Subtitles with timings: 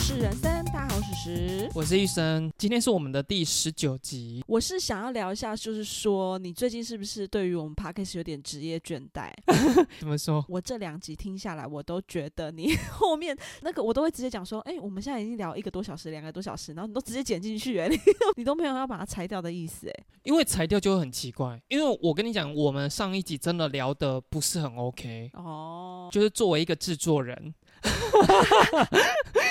[0.00, 1.70] 是人生，大家好，我是石。
[1.74, 4.42] 我是医生，今天是我们的第十九集。
[4.48, 9.30] 我是想要聊一下，就是说你最近是不是对于我们 podcast 有点职业倦怠？
[10.00, 10.42] 怎么说？
[10.48, 17.96] 我这两集听下来，我都觉得你 后面那个我都会直接讲说，哎、我们现在已经聊一个多小时、两个多小时，然后你都直接剪进去、哎，你
[18.38, 21.60] 你都没有要把它裁掉的意思、哎，因为裁掉就会很奇怪。
[21.68, 27.54] 因为我跟你讲，我们上一集真的聊的不是很 OK，哦，就是作为一个制作人，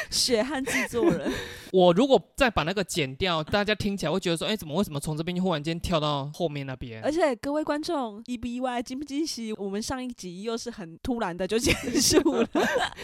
[0.09, 1.31] 血汗制作人，
[1.71, 7.01] 我如果再把那个剪掉，大家听起来会觉得说，哎，怎么为什么从这边就忽然间跳到后面那边？
[7.03, 9.53] 而且各位观众意不意外、惊不惊喜？
[9.53, 12.47] 我们上一集又是很突然的就结束了，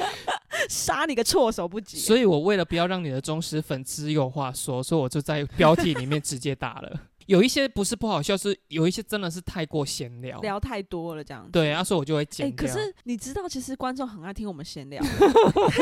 [0.70, 1.98] 杀你个措手不及。
[1.98, 7.00] 所以我为了不要让你的忠实粉丝有话说，所以我就在标题里面直接打了。
[7.28, 10.40] 有一些不是不好笑，是有一些真的是太过闲聊。
[10.42, 11.52] 聊太多了，这样子。
[11.52, 12.68] 对啊，所以我就会哎、剪掉。
[12.68, 15.02] 可是你知道，其实观众很爱听我们闲聊，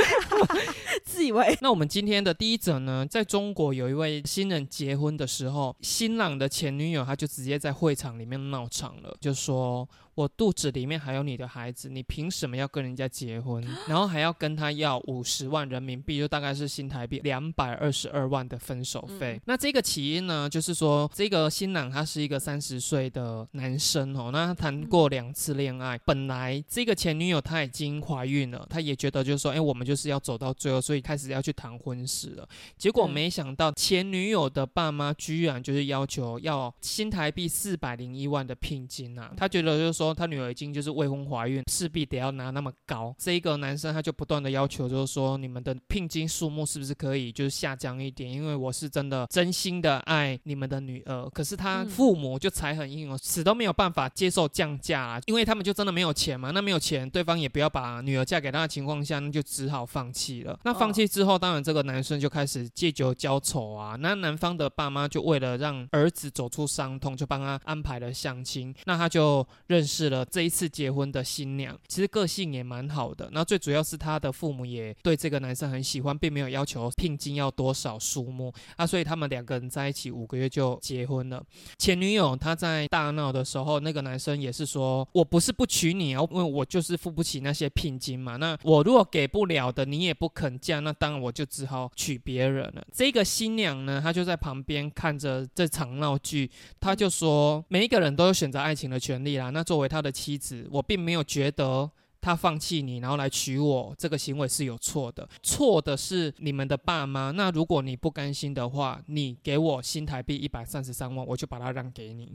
[1.04, 13.64] 自以为那我们今天的第一则呢，在中国有一位新人结婚的时候，新郎的前女友他就直接在会场里面闹场了，就说：“我肚子里面还有你的孩子，你凭什么要跟人家结婚？
[13.88, 19.36] 然后还要跟他要五十万人民币，就大概是新台币两百二十二万的分手费。
[19.36, 32.48] 嗯那这个起因呢，就是说这个新郎他是一个三十岁的男生哦，那他谈过两次恋爱，本来这个前女友她已经怀孕了，他也觉得就是说，哎，我们就是要走到最后，所以开始要去谈婚事了。
[32.78, 39.32] 结果嗯没想到前女友的爸妈居然就是要求要新台币四百零一万的聘金啊！
[39.38, 43.14] 他觉得就是说他女儿已经就是未婚怀孕，势必得要拿那么高。
[43.20, 48.28] 这一个男生他就不断的要求，就是说你们的聘金数目是不是可以就是下降一点？
[48.32, 56.50] 因为我是真的真心的爱你们的女儿，可是他嗯父母就才很硬哦，死都没有办法接受降价啊，因为他们就真的没有钱嘛。
[56.50, 60.58] 那没有钱，对方也不要把女儿嫁给他的情况下，那就只好放弃了。
[60.64, 63.96] 那放弃之后，当然这个男生就开始借酒浇愁啊。
[64.00, 68.74] 那男方的爸妈就为了让儿子走出伤痛，就帮他安排了相亲。
[68.86, 73.30] 那他就认识是了这一次结婚的新娘，其实个性也蛮好的。
[73.32, 81.44] 那最主要是他的父母也对这个男生很喜欢，并没有要求聘金要多少数目啊，所以他们两个人在一起五个月就结婚了。
[81.78, 88.38] 前女友她在大闹的时候，那个男生也是说：“我不是不娶你啊，因为我就是付不起那些聘金嘛。
[88.38, 96.50] 那我如果给不了的，你也不肯嫁，那当然我就只好娶别人了。”这个新娘呢，她就在旁边看着这场闹剧，
[96.80, 99.52] 她就说：“每一个人都有选择爱情的权利啦。
[99.52, 101.92] 那作为他的妻子，我并没有觉得。”
[102.24, 105.28] 他放弃你，然后来娶我，这个行为是有错的。
[105.42, 107.32] 错的是你们的爸妈。
[107.32, 112.32] 那如果你不甘心的话，你给我新台币一百三十三万，我就把它让给你。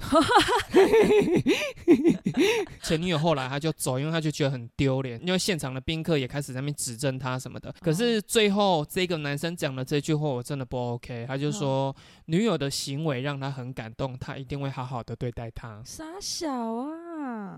[2.84, 7.74] 前女友后来他就走，因为他就觉得很丢脸，因为现场的宾客也开始在那边指证他什么的。
[7.80, 11.24] 可是最后这个男生讲了这句话，我真的不 OK。
[11.26, 15.80] 他就说，女友的行为让他很感动，他一定会好好的对待她。
[15.82, 17.07] 傻小啊，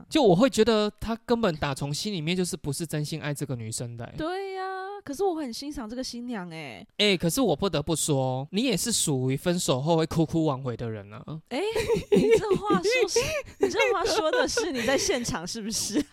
[0.09, 4.15] 就我会觉得他根本打从心里面就是不是真心爱这个女生的、欸。
[4.17, 4.63] 对呀、
[5.05, 11.23] 可是我很欣赏这个新娘哎、哎、可是我不得不说，你也是属于分手后会哭哭挽回的人啊。
[11.49, 11.61] 哎、
[12.11, 13.21] 你这话说是，
[13.59, 16.05] 你这话说的是你在现场是不是？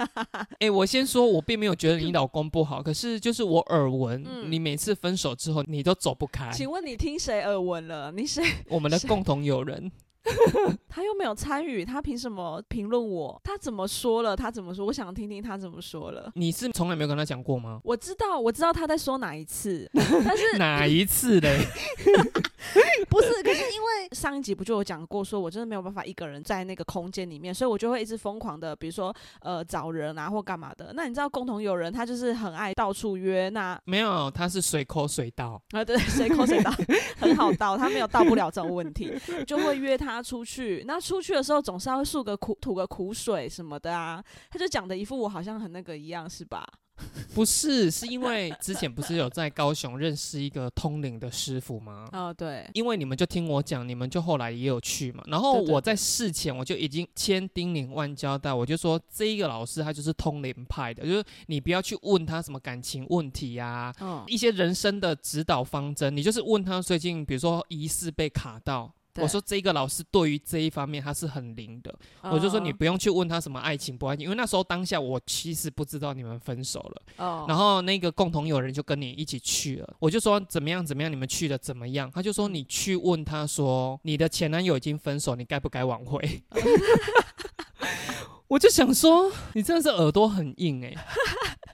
[0.59, 6.51] 哎、 我先说，我并没有觉得你老公不好，可是就是我耳闻，嗯你每次分手之后，你都走不开。
[6.51, 8.11] 请问你听谁耳闻了？
[8.11, 8.43] 你谁？
[8.69, 9.91] 我们的共同友人，
[10.89, 13.39] 他又没有参与，他凭什么评论我？
[13.43, 14.35] 他怎么说了？
[14.35, 14.85] 他怎么说？
[14.85, 16.31] 我想听听他怎么说了。
[16.35, 17.79] 你是从来没有跟他讲过吗？
[17.83, 21.57] 我知道，我知道他在说哪一次，但是 哪一次嘞？
[23.09, 23.43] 不是？
[23.43, 30.91] 可是因为上一集不就有讲过，说我真的没有办法一个人在那个空间里面，所以我就会一直疯狂的，比如说呃找人啊或干嘛的。
[30.93, 35.61] 那你知道共同友人他就是很爱到处约，那没有，他是随口随到。
[35.71, 36.71] 啊对，随口随到，
[37.19, 39.13] 很好到，他没有到不了这种问题，
[39.45, 40.83] 就会约他出去。
[40.85, 46.67] 那出去的时候总是要诉个苦吐个苦水什么的啊，他就讲的一副我好像很那个一样，是吧？
[47.35, 52.09] 不是，是因为之前不是有在高雄认识一个通灵的师傅吗？
[52.11, 55.23] 哦，对，因为你们就听我讲，你们就后来也有去嘛。
[55.27, 68.91] 然后我在事前我就已经千叮咛万交代，我就说这一个老师他就是通灵派的，就是你不要去问他什么感情问题呀、嗯，一些人生的指导方针，你就是问他最近比如说疑似被卡到。
[69.17, 77.01] 对我说这个老师对于这一方面他是很灵的，我就说你嗯不用去问他什么爱情不爱情，因为那时候当下我其实不知道你们分手了。
[77.17, 82.11] 哦，然后那个共同友人就跟你一起去了，我就说怎么样怎么样，你们去的怎么样？
[82.13, 86.43] 他就说你去问他说你的前男友已经分手，你该不该挽回？
[88.47, 90.95] 我就想说你真的是耳朵很硬哎、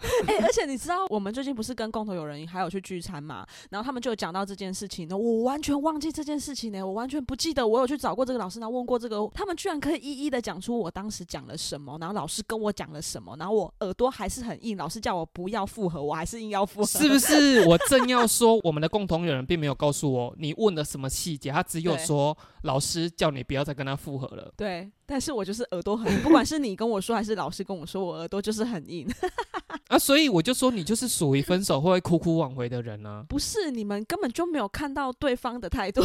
[0.28, 3.46] 哎、而且你知道，我们最近不是跟共同友人还有去聚餐嘛？
[3.70, 17.66] 然后他们就有讲到这件事情呢，我完全忘记这件事情呢，我完全不记得我有去找过这个老师，然后问过这个，他们居然可以一一的讲出我当时讲了什么，然后老师跟我讲了什么，然后我耳朵还是很硬，老师叫我不要复合，我还是硬要复合，是不是？
[17.68, 24.52] 我正要说，我们的共同友人并没有告诉我你问了什么细节，他只有说老师叫你不要再跟他复合了。
[24.58, 29.08] 对，但是我就是耳朵很硬，不管是你跟我说还是老师跟我说，我耳朵就是很硬。
[29.94, 36.02] 啊，所以我就说你就是属于分手会苦苦挽回的人啊， 不是你们根本就没有看到对方的态度，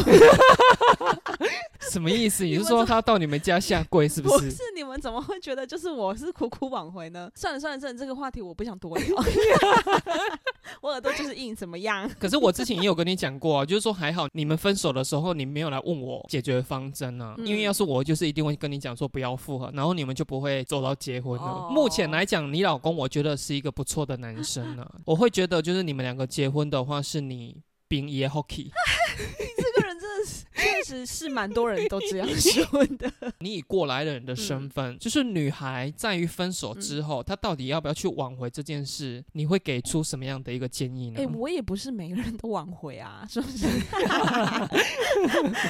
[1.91, 2.45] 什么意思？
[2.45, 4.45] 你是说他到你们家下跪是不是？
[4.45, 7.31] 不是你们怎么会觉得就是我是苦苦挽回呢？
[7.35, 9.07] 算了算了算了，这个话题我不想多聊。
[10.83, 12.09] 我耳朵就是硬，怎么样？
[12.19, 21.43] 可是我之前也有跟你讲过啊，就是说还好你们分手的时候你没有来问我解决方针啊，嗯因为要是我就是一定会跟你讲说不要复合，然后你们就不会走到结婚了。
[21.43, 28.73] 哦目前来讲，你老公我觉得是一个不错的男生啊， 我会觉得就是你们两个结婚的话是你冰爷 hockey，
[29.57, 33.09] 这个人真的是，确实是蛮多人都这样说的。
[33.39, 41.21] 你以过来人的身份，就是女孩在于分手嗯之后，她到底要不要去挽回这件事，你会给出什么样的一个建议呢？
[41.23, 43.65] 哎、我也不是每个人都挽回啊，是不是？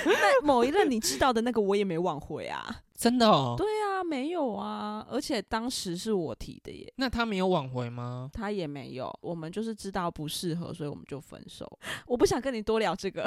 [0.06, 2.84] 那某一任你知道的那个，我也没挽回啊。
[2.98, 6.92] 真的哦，对啊，没有啊，而且当时是我提的耶。
[6.96, 8.28] 那他没有挽回吗？
[8.32, 11.78] 他也没有，我们就是知道不适合，所以我们就分手。
[12.08, 13.24] 我不想跟你多聊这个，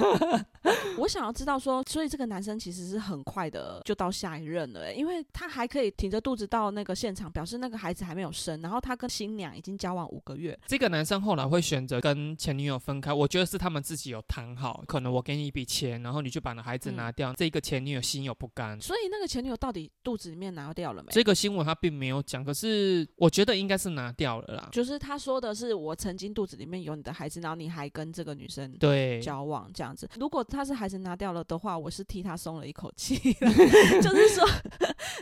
[0.98, 10.58] 我想要知道说，所以这个男生其实是很快的就到下一任了欸，因为他还可以挺着肚子到那个现场，表示那个孩子还没有生，然后他跟新娘已经交往五个月。
[10.66, 18.65] 这个男生后来会选择跟前女友分开，我觉得是他们自己有谈好，可能我给你一笔钱，然后你就把那孩子拿掉，这个前女友心有不甘。
[18.80, 21.08] 所以那个前女友到底肚子里面拿掉了没？
[21.12, 24.68] 这个新闻他并没有讲，可是我觉得应该是拿掉了啦。
[24.72, 30.08] 就是他说的是我曾经肚子里面有你的孩子，然后你还跟这个女生对，交往这样子。
[30.18, 33.16] 如果他是孩子拿掉了的话，我是替他松了一口气，
[34.02, 34.44] 就是说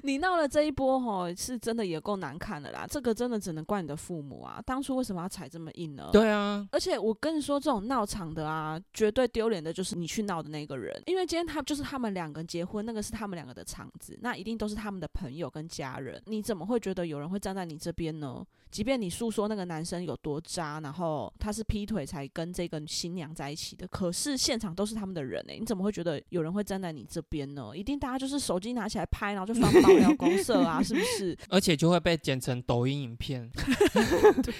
[0.02, 2.86] 你闹了这一波吼，是真的也够难看的啦。
[2.88, 6.10] 这个真的只能怪你的父母啊，当初为什么要踩这么硬呢？。
[6.12, 16.20] 对啊，而且我跟你说，这种闹场的啊，绝对丢脸的就是你去闹的那个人，因为今天他就是他们两个人结婚，那个是他们两个的场子，那一定都是他们的朋友跟家人。
[16.26, 18.44] 你怎么会觉得有人会站在你这边呢？
[18.70, 27.70] 即便你诉说那个男生有多渣，然后他是劈腿才跟这个新娘在一起的，可是现场都是他们的人哎、你怎么会觉得有人会站在你这边呢？
[27.72, 31.38] 一定大家就是手机拿起来拍，然后就放爆料公社啊， 是不是？
[31.48, 33.48] 而且就会被剪成抖音影片，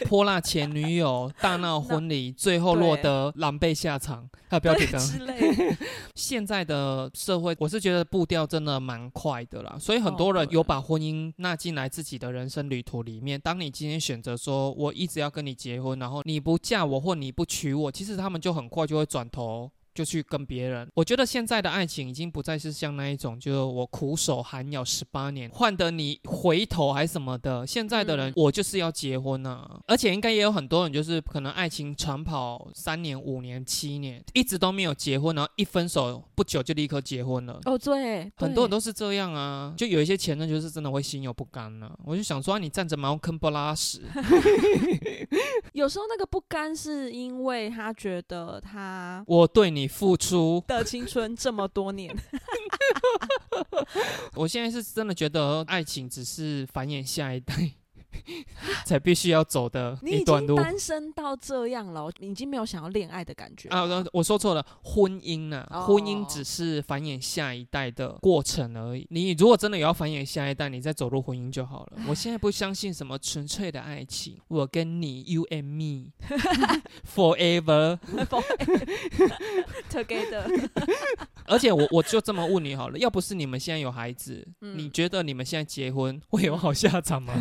[0.06, 4.28] 泼辣前女友， 大闹婚礼，最后落得狼狈下场。
[4.48, 5.76] 还有标题对刚之类的。
[6.14, 13.40] 现在的社会，我是觉得步调真的蛮快的啦，所以很多人有把婚姻纳进来自己的人生旅途里面。
[13.40, 19.70] 当你今天选择说我一直要跟你结婚，然后你不嫁我或你不娶我，其实他们就很快就会转头。
[19.94, 27.64] 就去跟别人，我觉得现在的爱情已经不再是像那一种，就是我苦守寒窑十八年，换得你回头还什么的。
[27.66, 37.60] 现在的人，嗯我就是要结婚啊，而且应该也有很多人，就是可能爱情长跑三年、五年、七年，一直都没有结婚，然后一分手不久就立刻结婚了。
[37.64, 44.00] 哦，对，很多人都是这样啊，就有一些前任就是真的会心有不甘呢、我就想说、啊你站着茅坑不拉屎，
[45.74, 52.14] 有时候那个不甘是因为他觉得他我对你付出，的青春这么多年，
[54.34, 57.54] 我现在是真的觉得爱情只是繁衍下一代
[58.84, 60.54] 才必须要走的你已一段路。
[60.56, 69.06] 经单身到这样了，你已经没有想要恋爱的感觉啊，了我我说错了，婚姻呢、哦婚姻只是繁衍下一代的过程而已。
[69.10, 71.98] 你如果真的有要繁衍下一代，你再走入婚姻就好了。
[72.08, 75.64] 我现在不相信什么纯粹的爱情，我跟你，you and
[77.04, 77.98] me，forever。
[79.90, 80.68] together。
[81.46, 87.34] 而且我我就这么问你好了，要不是你们现在有孩子，嗯你觉得你们现在结婚会有好下场吗？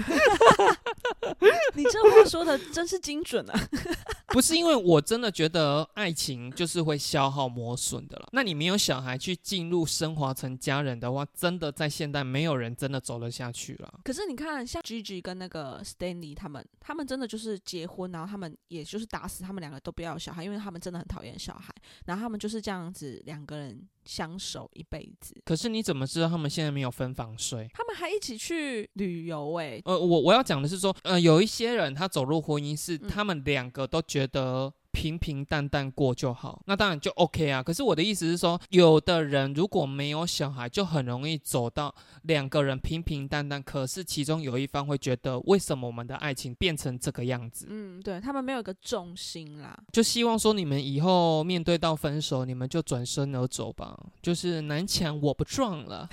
[1.75, 3.59] 你这话说的真是精准啊！
[4.29, 8.27] 不是因为我真的觉得爱情就是会消耗磨损的了。
[8.31, 13.99] 那你没有小孩去进入升华成家人的话，真的在现代没有人真的走得下去了。
[14.03, 21.73] 可是你看，像 Gigi 跟那个 Stanley 他们，他们真的就是结婚，然后他们也就是打死他们两个都不要小孩，因为他们真的很讨厌小孩，
[22.05, 25.35] 然后他们就是这样子两个人相守一辈子。
[25.45, 27.69] 可是你怎么知道他们现在没有分房睡？
[27.73, 37.61] 他们还一起去旅游、欸，呃，我我要讲的是说，呃，有一些人他走入婚姻是嗯他们两个都觉得平平淡淡过就好，那当然就 OK 啊。
[37.61, 47.65] 可是我的意思是说，有的人如果没有小孩，就很容易走到两个人平平淡淡，可是其中有一方会觉得，为什么我们的爱情变成这个样子？
[47.69, 49.77] 嗯，对他们没有一个重心啦。
[49.91, 53.99] 就希望说你们以后面对到分手，你们就转身而走吧。
[54.21, 56.07] 就是南墙我不撞了，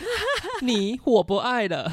[0.63, 1.93] 你我不爱了。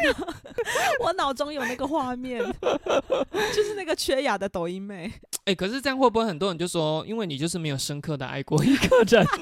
[1.00, 2.42] 我脑中有那个画面，
[3.54, 5.12] 就是那个缺雅的抖音妹。
[5.44, 9.24] 哎、可是这样会不会很多人就说，因为你就是没有深刻的爱过一个人？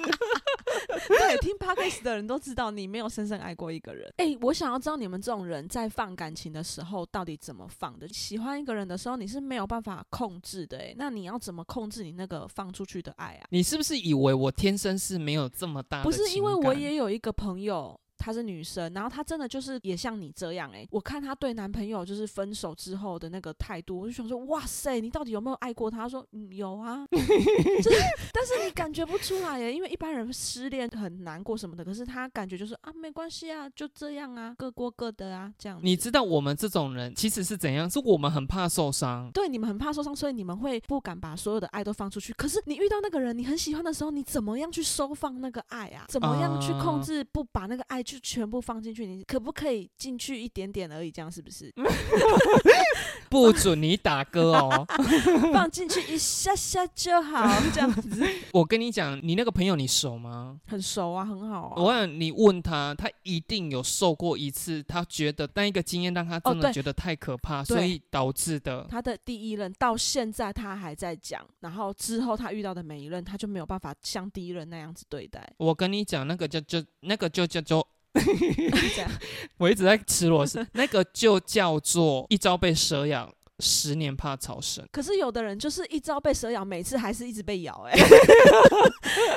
[1.06, 4.10] 对，听 podcast 的人都知道你没有深深爱过一个人。
[4.16, 8.08] 哎、我想要知道你们这种人在放感情的时候到底怎么放的？
[8.08, 13.46] 喜欢一个人的时候，你是没有办法控制的、哎，那你要怎么控制你那个放出去的爱啊？
[13.50, 17.98] 你是不是以为我天生是没有这么大的不是，因为我也有一个朋友。
[18.24, 25.98] 她是女生，然后她真的就是也像你这样哎、我看她对男朋友就是分手之后的那个态度，我就想说，哇塞，你到底有没有爱过他？
[25.98, 27.98] 她说，嗯，有啊， 就是，
[28.32, 35.78] 但是你感觉不出来耶，因为一般人失恋很难过什么的，可是她感觉就是啊，没关系啊，就这样啊，各过各的啊，这样。
[35.82, 37.88] 你知道我们这种人其实是怎样？
[37.90, 39.30] 是我们很怕受伤。
[39.32, 42.32] 对你们很怕受伤，所以你们会不敢把所有的爱都放出去。
[42.32, 46.04] 可是你遇到那个人，你很喜欢的时候，你怎么样去收放那个爱啊？
[46.08, 49.04] 怎么样去控制不把那个爱就全部放进去？
[49.06, 51.10] 你可不可以进去一点点而已？
[51.10, 51.72] 这样是不是？
[53.28, 54.86] 不准你打歌哦！
[55.52, 60.60] 放进去一下下就好，这样子 我跟你讲，你那个朋友你熟吗？
[60.68, 61.82] 很熟啊，很好啊。
[61.82, 68.86] 我想你问他，他一定有受过一次，他觉得那一个经验让他真的觉得太可怕，对所以导致的。
[68.88, 77.84] 他的第一任到现在他还在讲，然后之后他遇到的每一任，他就没有办法像第一任那样子对待，我跟你讲，那个叫就那个就叫做，
[79.58, 84.84] 我一直在吃螺丝，那个就叫做一朝被蛇咬，十年怕草绳。
[84.90, 87.92] 可是有的人就是一朝被蛇咬，每次还是一直被咬、哎，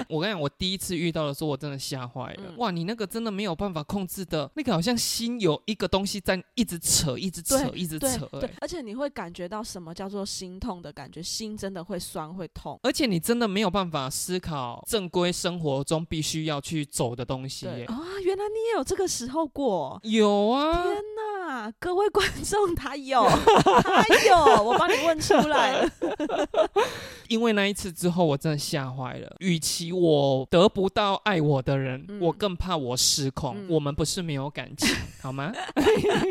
[0.09, 2.43] 我跟你讲，我第一次遇到的时候，我真的吓坏了。
[2.47, 8.27] 嗯哇，你那个真的没有办法控制的，那个好像心有一个东西在一直扯，一直扯，一直扯、
[8.59, 12.79] 而且你会感觉到什么叫做心痛的感觉，心真的会酸会痛。
[12.83, 17.75] 而且你真的没有办法思考正规生活中必须要去走的东西、啊，
[18.23, 19.99] 原来你也有这个时候过。
[20.03, 21.36] 有啊，天哪，
[21.79, 25.89] 各位观众，他有，他有，我帮你问出来了。
[27.27, 29.35] 因为那一次之后，我真的吓坏了。
[29.39, 33.55] 与其我得不到爱我的人，嗯我更怕我失控。
[33.57, 35.51] 嗯我们不是没有感情，好吗？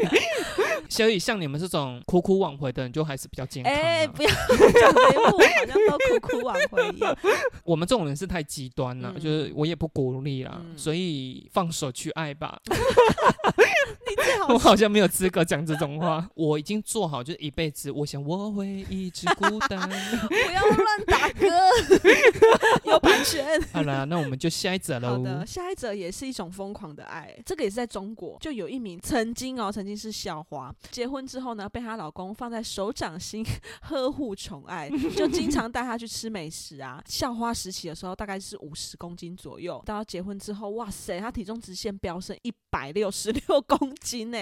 [0.89, 3.77] 所以像你们这种苦苦挽回的人，就还是比较健康、啊。
[3.77, 7.17] 哎、不要讲节目，好像都苦苦挽回一样。
[7.65, 12.59] 我们这种人是太极端了，嗯就是我也不鼓励啦，嗯所以放手去爱吧。
[14.09, 19.79] 你最好我好像没有资格讲这种话， 我已经做好就是一辈子，我想我会一直孤单。
[20.29, 21.47] 不要乱打歌，
[22.85, 23.61] 有版权。
[23.73, 25.09] 好了，那我们就下一则喽。
[25.09, 33.45] 好的，下一则也是一种疯狂的爱，这个也是在中国，就有一名曾经哦，曾经是校花，结婚之后呢，被她老公放在手掌心
[33.83, 37.03] 呵护宠爱，就经常带她去吃美食啊。
[37.07, 44.39] 校花时期的时候大概是五十公斤左右，到结婚之后，哇塞，她体重直线飙升一百六十六公斤呢，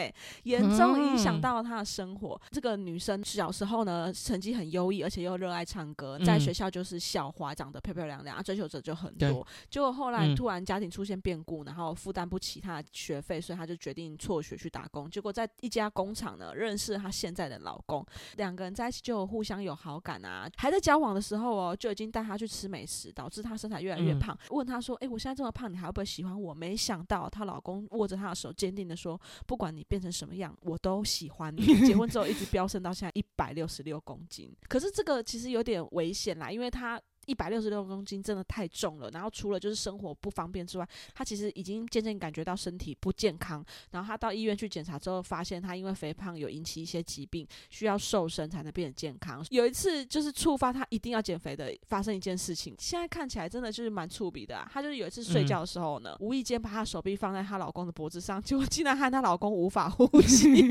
[0.54, 2.40] 严重影响到了她的生活。
[2.50, 9.46] 这个女生小时候呢，成绩很优异，而且又热爱唱歌，在嗯学校就是校花，长得漂漂亮亮，啊，追求者就很多。
[9.70, 15.08] 结果后来嗯突然家庭出现变故，然后负担不起她的学费，所以她就决定辍学去打工。
[15.10, 18.04] 结果在一家工厂呢，认识了她现在的老公，
[18.36, 20.48] 两个人在一起就互相有好感啊。
[20.56, 24.38] 还在交往的时候哦，就已经带她去吃美食，导致她身材越来越嗯胖。
[24.50, 34.50] 问她说：“诶，我现在这么胖，你还会不会喜欢我？”没想到她老公握着她的手，坚定的说：“不管你变成什么样，我都喜欢你。”结婚之后一直飙升到现在一百六十六公斤。
[34.68, 37.00] 可是这个其实有点危险啦，因为他。
[37.26, 43.64] 一百六十六公斤真的太重了，然后除了就是生活不方便之外，她其实已经渐渐感觉到身体不健康。
[43.90, 49.44] 然后她到医院去检查之后，发现她因为肥胖有引起一些疾病，需要瘦身才能变得健康。
[49.50, 54.70] 有一次就是触发她一定要减肥的发生一件事情，现在看起来真的就是蛮触鼻的、啊。
[54.72, 60.68] 她就是有一次睡觉的时候呢，无意间把她手臂放在她老公的脖子上，结果竟然害她老公无法呼吸，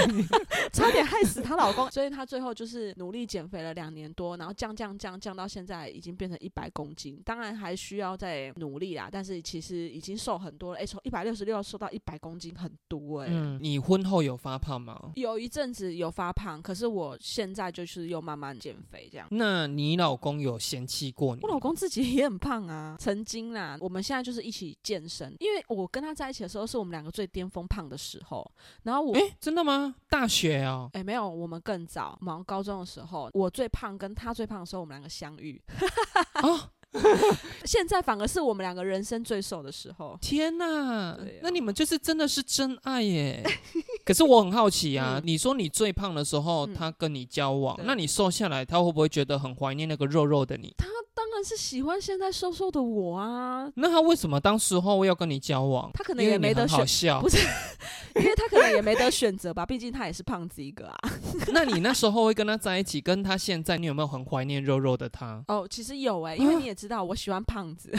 [0.72, 1.90] 差点害死她老公。
[1.90, 10.78] 所以她最后就是努力减肥了两年多，然后降降降降到现在在已经变成一百公斤，当然还需要再努力啦，但是其实已经瘦很多了。
[10.78, 15.12] 哎、从一百六十六瘦到一百公斤，很多哎、嗯，你婚后有发胖吗？
[15.16, 19.26] 有一阵子有发胖，可是我现在就是又慢慢减肥这样。
[19.30, 21.42] 那你老公有嫌弃过你？
[21.42, 28.48] 我老公自己也很胖啊，曾经啦，我们现在就是一起健身，因为我跟他在一起的时候是我们两个最巅峰胖的时候，
[28.82, 29.16] 然后我。
[29.16, 29.94] 哎、真的吗？
[30.08, 32.18] 大学哦，哎、没有，我们更早。
[32.20, 35.60] 我们高中的时候，我最胖，跟他最胖的时候，我们两个相遇。
[36.42, 36.70] 哦，
[37.64, 40.16] 现在反而是我们两个人生最瘦的时候。
[40.20, 41.18] 天哪啊！
[41.42, 43.42] 那你们就是真的是真爱耶。
[44.04, 50.74] 可是我很好奇啊，嗯你说你最胖的时候，嗯他跟你交往，对那你瘦下来，他会不会觉得很怀念那个肉肉的你？
[50.76, 50.88] 当
[51.34, 55.90] 然是喜欢现在瘦瘦的我啊，那他为什么当时候要跟你交往？
[55.94, 57.28] 他可能也没得选，很好笑不。
[57.28, 57.38] 是，
[58.16, 60.96] 因为他可能也没得选择吧， 毕竟他也是胖子一个啊。
[61.52, 65.42] 那你那时候会跟他在一起，跟他现在，你有没有很怀念肉肉的他？
[65.48, 67.92] 哦，其实有哎、因为你也知道我喜欢胖子。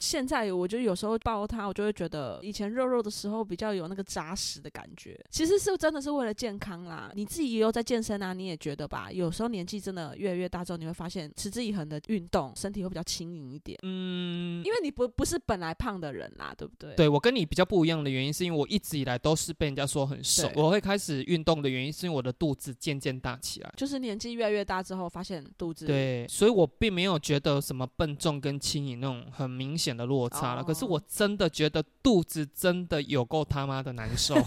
[0.00, 5.18] 现在我就有时候抱他，我就会觉得以前肉肉的时候比较有那个扎实的感觉。
[5.30, 9.08] 其实是真的是为了健康啦，你自己也有在健身啊，你也觉得吧？
[9.12, 13.76] 有时候年纪真的越来越大之后，你会发现持之以恒的运动，身体会比较轻盈一点。
[13.82, 16.94] 嗯，因为你不不是本来胖的人啦，对不对？
[16.94, 20.48] 对我跟你比较不一样的原因，是因为我一直以来都是被人家说很瘦。
[20.54, 23.74] 我会开始运动的原因，是因为我的肚子渐渐大起来。
[23.76, 30.62] 就是年纪越来越大之后，发现肚子对，所以我并没有觉得什么笨重跟轻盈那种很明显的落差了。
[30.62, 34.36] 可是哦我真的觉得肚子真的有够他妈的难受。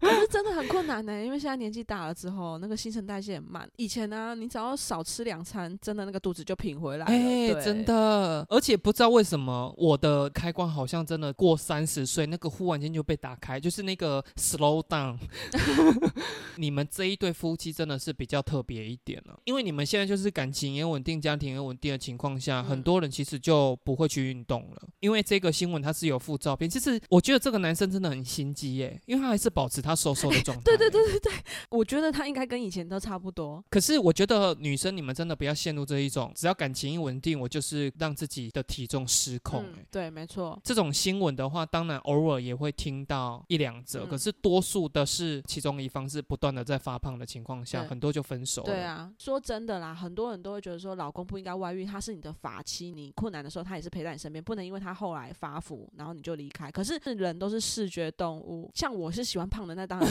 [0.00, 3.68] 可是真的很困难呢、因为现在年纪大了之后，那个新陈代谢很慢。
[3.76, 7.12] 以前呢、你只要少吃两餐，真的那个肚子就平回来了。
[7.12, 7.82] 哎、对真。
[7.84, 15.18] 的，而且不知道为什么我的开关好像真的过三十岁，那个忽然间就被打开，就是那个 slow down。
[16.56, 24.88] 你们这一对夫妻真的是比较特别一点了，因为你们现在就是感情也稳定、家庭也稳定的情况下，嗯很多人其实就不会去运动了。
[25.00, 30.62] 因为这个新闻它是有附照片，其实我觉得这个男生真的很心机耶，因为他还是保持他瘦瘦的状态。
[30.64, 31.32] 对对对对对，
[31.70, 33.64] 我觉得他应该跟以前都差不多。
[33.68, 39.66] 可是我觉得女生你们真的不要陷入这一种，只要感情一稳定，我就是让自己的体重失控、欸。
[39.66, 40.58] 嗯，对，没错。
[40.62, 48.66] 这种新闻的话，当然偶尔也会听到一两则，嗯可是多数的是其中一方是不断的在发胖的情况下，很多就分手了。
[48.66, 56.70] 对，啊，说真的啦，很多人都会觉得说，老公不应该外遇，他是你的法妻，你困难的时候他也是陪在你身边，不能因为他后来发福，然后你就离开。
[56.70, 60.08] 可是人都是视觉动物，像我是喜欢胖的，那当然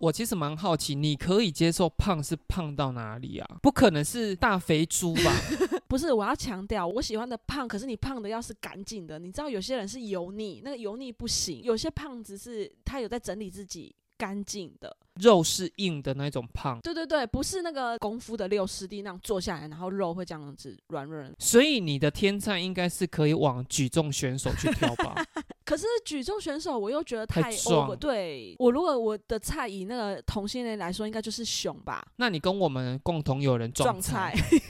[0.00, 3.58] 我其实蛮好奇，你可以接受胖是胖到哪里啊？
[3.62, 5.32] 不可能是大肥猪吧？
[5.88, 13.94] 不是，我要强调，我喜欢的胖，可是你胖的要是干净的，你知道有些人是油腻，那个油腻不行，有些胖子是他有在整理自己。
[14.18, 21.34] 干净的，肉是硬的那种胖，对对对，不是那个功夫的六师弟那样坐下来，然后肉会这样子软软。
[21.40, 25.16] 所以你的天菜应该是可以往举重选手去挑吧？
[25.72, 34.58] 可是举重选手我又觉得太太 over，对我如果我的菜以那个同性恋来说，应该就是熊吧，那你跟我们共同有人撞撞菜菜。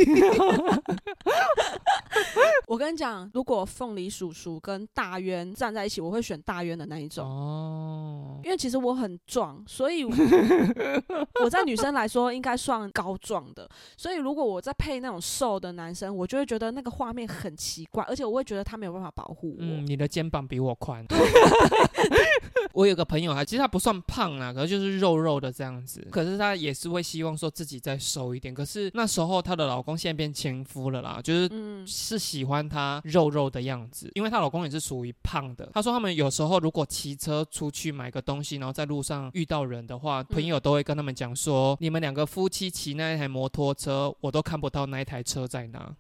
[2.69, 7.27] 我跟你讲，如果凤梨叔叔跟大渊站在一起，我会选大渊的那一种。
[7.27, 13.69] 哦，因为其实我很壮，所以我 在女生来说应该算高壮的。
[13.97, 19.57] 所以如果我再配那种瘦的男生，我就会觉得那个画面很奇怪，而且我会觉得他没有办法保护我。
[19.59, 20.92] 嗯，你的肩膀比我宽。
[21.09, 26.07] 对呀哈哈哈我有个朋友，他其实他不算胖啊，可是就是肉肉的这样子。
[26.11, 28.53] 可是他也是会希望说自己再瘦一点。
[28.55, 35.71] 可是那时候她的老公现在变前夫了啦，就是嗯，是喜欢她肉肉的样子，因为她老公也是属于胖的。
[35.75, 45.95] 她说他们有时候如果骑车出去买个东西，然后在路上遇到人的话，朋友都会跟他们讲说，你们两个夫妻骑那一台摩托车，我都看不到那一台车在哪。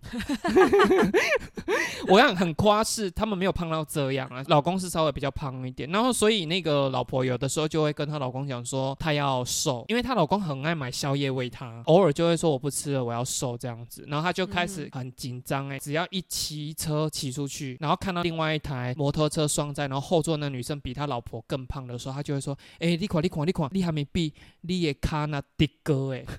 [2.08, 26.24] 我想很夸是，他们没有胖到这样啊，老公是稍微比较胖一点，然后所以那个老婆有的时候就会跟她老公讲说，她要瘦，因为她老公很爱买宵夜喂她，偶尔就会说我不吃了，我要瘦这样子，然后她就开始很紧张哎，只要一骑车骑出去，然后看到另外一台摩托车双载，然后后座那女生比他老婆更胖的时候，他就会说，哎、你看你看你看，你还没比你也卡那的哥哎。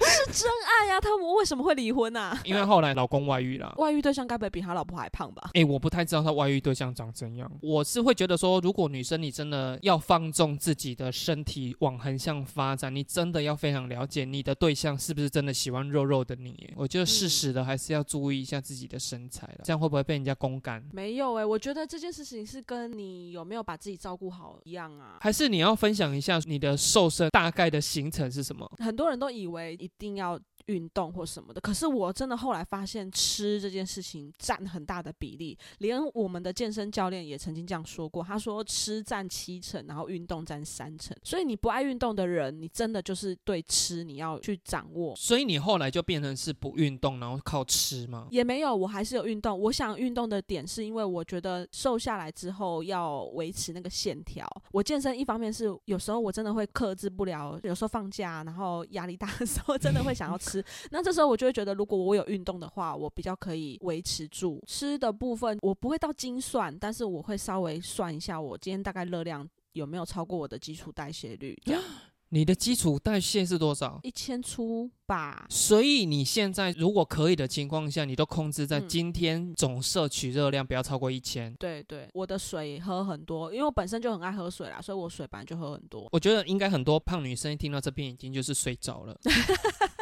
[0.00, 2.38] 是真爱呀、他们为什么会离婚啊？
[2.44, 3.74] 因为后来老公外遇了。
[3.78, 5.50] 外遇对象该不会比他老婆还胖吧？
[5.54, 7.50] 哎、我不太知道他外遇对象长怎样。
[7.62, 16.72] 我是会觉得说，如果女生你真的要放纵自己的身体往横向发展，你真的要非常了解你的对象是不是真的喜欢肉肉的你。
[16.76, 20.82] 我觉得适时的还是要注意一下自己的身材了，这样会不会被人家公干？
[20.92, 25.18] 没有哎、我觉得这件事情是跟你有没有把自己照顾好一样啊。
[25.20, 28.70] 还是你要分享一下你的瘦身大概的行程是什么？
[28.78, 35.58] 很多人都以为一定要运动或什么的，可是我真的后来发现，吃这件事情占很大的比例。
[35.78, 41.16] 连我们的健身教练也曾经这样说过，他说吃占七成，然后运动占三成。
[41.24, 45.16] 所以你不爱运动的人，你真的就是对吃你要去掌握。
[45.16, 48.28] 所以你后来就变成是不运动，然后靠吃吗？
[48.30, 49.58] 也没有，我还是有运动。
[49.58, 54.46] 我想运动的点是因为我觉得瘦下来之后要维持那个线条。
[54.70, 60.57] 我健身一方面是有时候我真的会克制不了，有时候放假然后压力大的时候真的会想要吃。
[60.90, 65.58] 那这时候我就会觉得，如果我有运动的话，我比较可以维持住吃的部分。
[65.62, 69.48] 我不会到精算，但是我会稍微算一下我今天大概热量。
[69.72, 71.56] 有没有超过我的基础代谢率？
[71.64, 71.80] 这样
[72.30, 74.00] 你的基础代谢是多少？
[74.02, 75.46] 一千出吧。
[75.48, 81.54] 所以你现在如果可以的情况下，你都控制在嗯今天总摄取热量不要超过一千。
[81.54, 86.08] 对对，我的水喝很多，因为我本身就很爱喝水啦，所以我水本来就喝很多。
[86.10, 89.16] 我觉得应该很多胖女生一听到这边已经就是睡着了。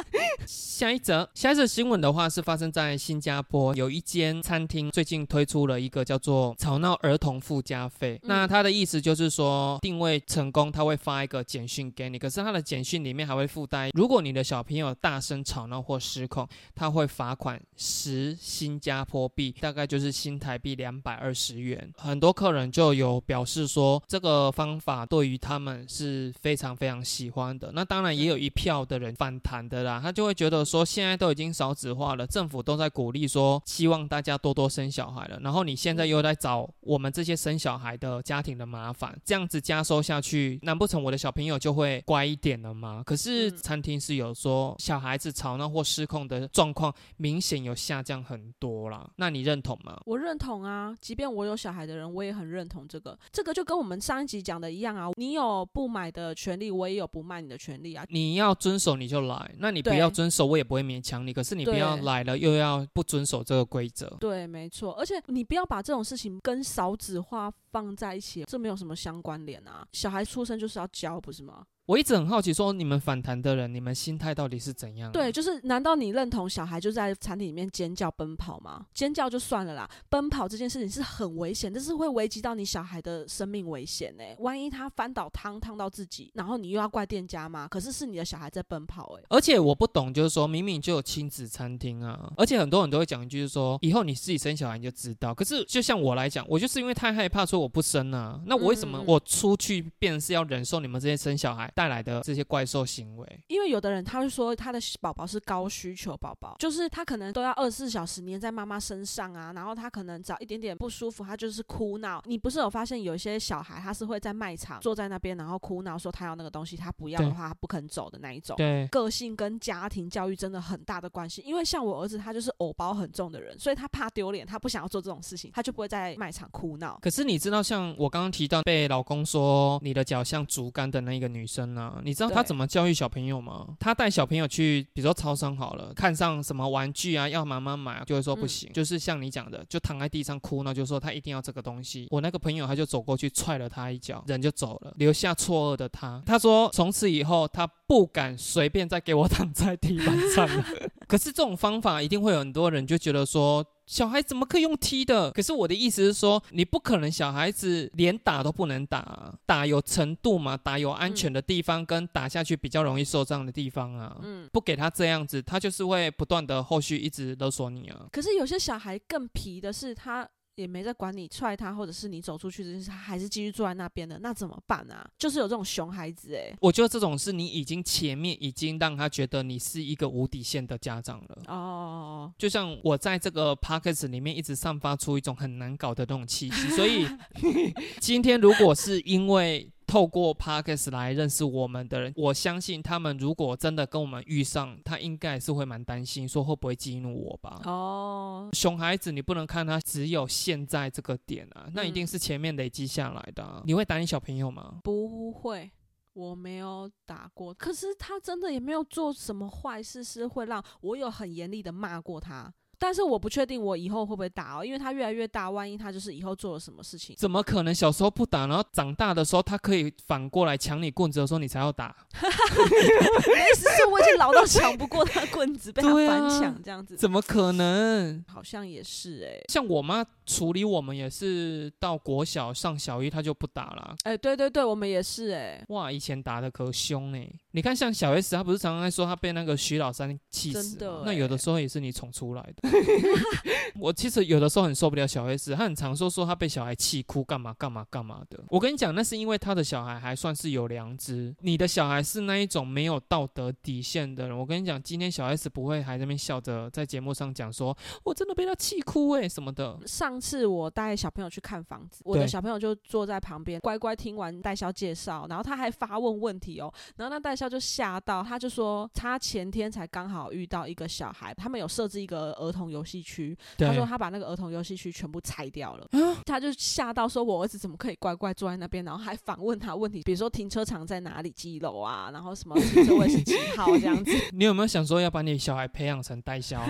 [0.46, 8.20] 下一则，下一则新闻的话是发生在新加坡，有一间餐厅最近推出了一个叫做“吵闹儿童附加费”。
[8.24, 21.90] 嗯那它的意思就是说，定位成功，他会发一个简讯给你，可是他的简讯里面还会附带，如果你的小朋友大声吵闹或失控，他会罚款十新加坡币，大概就是新台币两百二十元。
[21.96, 27.70] 很多客人就有表示说，这个方法对于他们是非常非常喜欢的。
[27.72, 43.02] 那当然也有一票的人反弹的啦，他就会觉得说，现在都已经少子化了，政府都在鼓励说，希望大家多多生小孩了，然后你现在又在找我们这些生小孩的家庭的麻烦，这样子加收下去，难不成我的小朋友就会乖一点了吗？
[43.04, 50.00] 可是嗯餐厅是有说，小孩子吵闹或失控的状况明显有下降很多啦，那你认同吗？
[50.06, 53.18] 我认同啊，即便我有小孩的人，我也很认同这个。
[53.32, 58.04] 这个就跟我们上一集讲的一样啊，你有不买的权利，我也有不卖你的权利啊。
[58.08, 61.32] 你要遵守你就来，那你不要遵守，我也不会勉强你。
[61.32, 64.06] 可是你不要来了又要不遵守这个规则。
[64.20, 69.86] 对，没错，而且你不要把这种事情跟少子化放在一起，这没有什么相关联啊。
[69.92, 71.62] 小孩出生就是要教，不是吗？
[71.84, 75.12] 我一直很好奇，说你们反弹的人，你们心态到底是怎样？
[75.12, 78.86] 对，，就是难道你认同小孩就在餐厅里面尖叫奔跑吗？
[78.92, 87.68] 尖叫就算了啦，奔跑这件事情是很危险，这是会危及到你小孩的生命危险呢、万一他翻倒汤烫到自己，然后你又要怪店家吗？
[87.70, 95.32] 可是是你的小孩在奔跑哎、而且我不懂，就是说明明就有亲子餐厅啊，而且很多人都会讲一句，就是说以后你自己生小孩你就知道。
[95.32, 98.40] 可是就像我来讲，我就是因为太害怕，说我不生啊。
[98.46, 103.40] 那我为什么我出去便是要忍受你们这些生小孩带来的这些怪兽行为？
[103.48, 112.22] 因为有的人他会说他的宝宝是高需求宝宝，就是他可能都要二十四小时黏在妈妈身上啊，然后他可能只要一点点不舒服，他就是哭闹。
[112.26, 118.56] 你不是有发现有一些小孩他是会在卖场坐在那边，然后哭闹说他要那个东西，他不要的话他不肯走的那一种。
[118.56, 126.98] 对，个性跟家庭教育真的很大的关系，因为像我儿子，他就是偶包很重的人，所以他怕丢脸，他不想要做这种事情，他就不会在卖场哭闹。
[127.00, 133.66] 可是你知道，像我刚刚提到被老公说你的脚像竹竿的那个女生呢、你知道她怎么教育小朋友吗？
[133.78, 142.06] 她带小朋友去，比如说超商好了，看上什么玩具啊，要妈妈买啊，就会说不嗯行，就是像你讲的，就躺在地上哭呢，就说她一定要这个东西。
[142.10, 146.22] 我那个朋友他就走过去踹了她一脚，人就走了，留下错愕的她。
[146.26, 150.64] 他说从此以后他不敢随便再给我躺在地板上了。
[151.06, 153.64] 可是这种方法一定会有很多人就觉得说。
[153.86, 155.30] 小孩怎么可以用踢的？
[155.30, 164.16] 可是我的意思是说，你不可能小孩子连打都不能打啊，打有程度嘛，打有安全的地方，跟打下去比较容易受伤的地方啊。
[164.22, 168.06] 嗯，不给他这样子，他就是会不断的后续一直勒索你啊。
[168.10, 170.28] 可是有些小孩更皮的是他。
[170.56, 175.08] 也没在管你踹他，或者是你走出去这件事，他还是继续坐在那边的，那怎么办啊？
[175.18, 181.42] 就是有这种熊孩子哎、我觉得这种是你已经前面已经让他觉得你是一个无底线的家长了。
[181.46, 187.06] 哦，就像我在这个 p o c k e t 里面一直散发出一种很难搞的那种气息，所以
[188.00, 197.60] 今天如果是因为透过 p o c k e t 来认识我们的人，我相信他们如果真的跟我们遇上，他应该是会蛮担心，说会不会激怒我吧。
[197.64, 203.62] 哦，熊孩子，你不能看他只有现在这个点啊，那一定是前面累积下来的、啊。
[203.64, 204.80] 你会打你小朋友吗？
[204.82, 205.70] 不会，
[206.14, 212.52] 我没有打过，可是他真的也没有做什么坏事，是会让我有很严厉的骂过他。
[212.78, 221.94] 但是我不确定我以后会不会打哦，因为他越来越大，万一他就是以后做了什么事情，怎么可能小时候不打，然后长大的时候他可以反过来抢你棍子的时候你才要打？
[222.16, 228.24] 意思是我已经老到抢不过他棍子，被他对啊反抢这样子，怎么可能？
[228.28, 233.96] 好像也是哎、像我妈处理我们也是到国小上小一，她就不打了。
[234.04, 237.18] 哎、对对对，我们也是哎、哇，以前打的可凶呢、
[237.52, 240.76] 你看，像小 S，她不是常常在说她被那个徐老三气死？
[241.04, 242.65] 那有的欸时候也是你宠出来的。
[243.78, 248.42] 我其实有的时候很受不了小 S，他很常说说他被小孩气哭，干嘛干嘛干嘛的。
[248.48, 254.36] 我跟你讲，那是因为他的小孩还算是有良知，你的小孩是那一种没有道德底线的人。
[254.36, 259.78] 我跟你讲，今天小 S 不会还在那边笑着在节目上讲说，我真的被他气哭哎、什么的。
[259.86, 275.86] 上次我带小朋友去看房子，我的小朋友就坐在旁边，乖乖听完代销介绍，然后他还发问问题哦，然后那代销就吓到，他就说他前天才刚好遇到一个小孩，他们有设置一个儿童游戏区，他说他把那个儿童游戏区全部拆掉了，
[276.24, 284.10] 他就吓到说，我儿子怎么可以乖乖坐在那边，然后还反问他问题，比如说停车场在哪里几楼啊，然后什么停车位是几号这样子。
[284.32, 286.58] 你有没有想说要把你小孩培养成代销？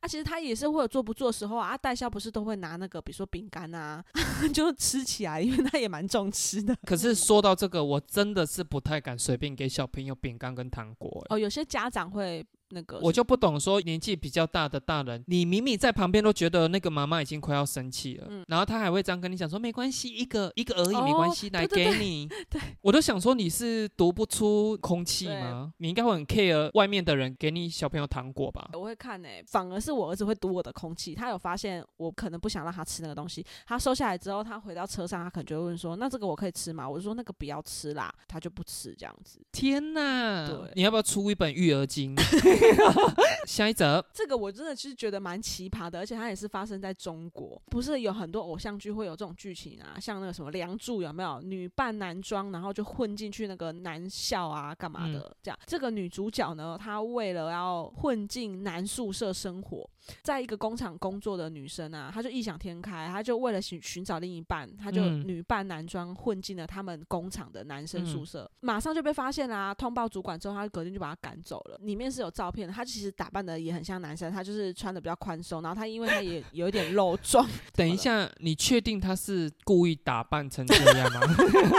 [0.00, 1.68] 啊，其实他也是会有做不做的时候啊。
[1.68, 4.02] 啊代销不是都会拿那个，比如说饼干啊，
[4.54, 6.74] 就吃起来，因为他也蛮重吃的。
[6.86, 11.34] 可是说到这个，我真的是不太敢随便给小朋友饼干跟糖果、欸。
[11.34, 22.28] 哦，有些家长会那个，我就不懂，说年纪比较大的大人，你明明在旁边都觉得那个妈妈已经快要生气了，嗯然后他还会这样跟你讲说没关系，一个一个而已，哦没关系，来给你。
[22.50, 25.72] 对，我都想说你是读不出空气吗？
[25.78, 28.70] 你应该会很 care 外面的人给你小朋友糖果吧？
[28.72, 31.14] 我会看呢、反而是我儿子会读我的空气。
[31.14, 39.40] 他有发现我可能不想让他吃那个东西，他收下来之后，他回到车上，他可能就会问说：“那这个我可以吃吗？”我就说：“那个不要吃啦。”他就不吃这样子。
[39.52, 40.72] 天哪对！
[40.74, 42.14] 你要不要出一本育儿经？
[43.46, 55.36] 下一则，这个我真的其实觉得蛮奇葩的，而且它也是发生在中国，不是有很多偶像剧会有这种剧情啊，像那个什么《梁祝》有没有女扮男装，然后就混进去那个男校啊，干嘛的？
[55.42, 59.88] 这样，这个女主角呢，她为了要混进男宿舍生活，
[60.22, 65.26] 在一个工厂工作的女生啊，她就异想天开，她就为了寻寻找另一半，她就嗯。
[65.26, 71.76] 女扮男装混进了他们工厂的男生宿舍，马上就被发现啦、通报主管之后，她隔天就把她赶走了。
[71.82, 77.46] 里面是有照片他，其实打扮的也很像男生，他就是穿的比较宽松，然后他因为他也有一点肉壮。
[77.74, 81.20] 等一下，你确定他是故意打扮成这样吗？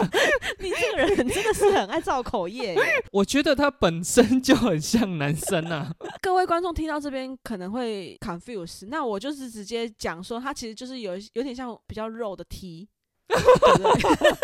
[0.60, 2.82] 你这个人真的是很爱造口业耶。
[3.12, 5.93] 我觉得他本身就很像男生啊。
[6.21, 12.88] 各位观众听到这边可能会 confuse，那我就是直接讲说，他其实就是有有点像比较肉的 T，
[13.27, 14.38] 对对？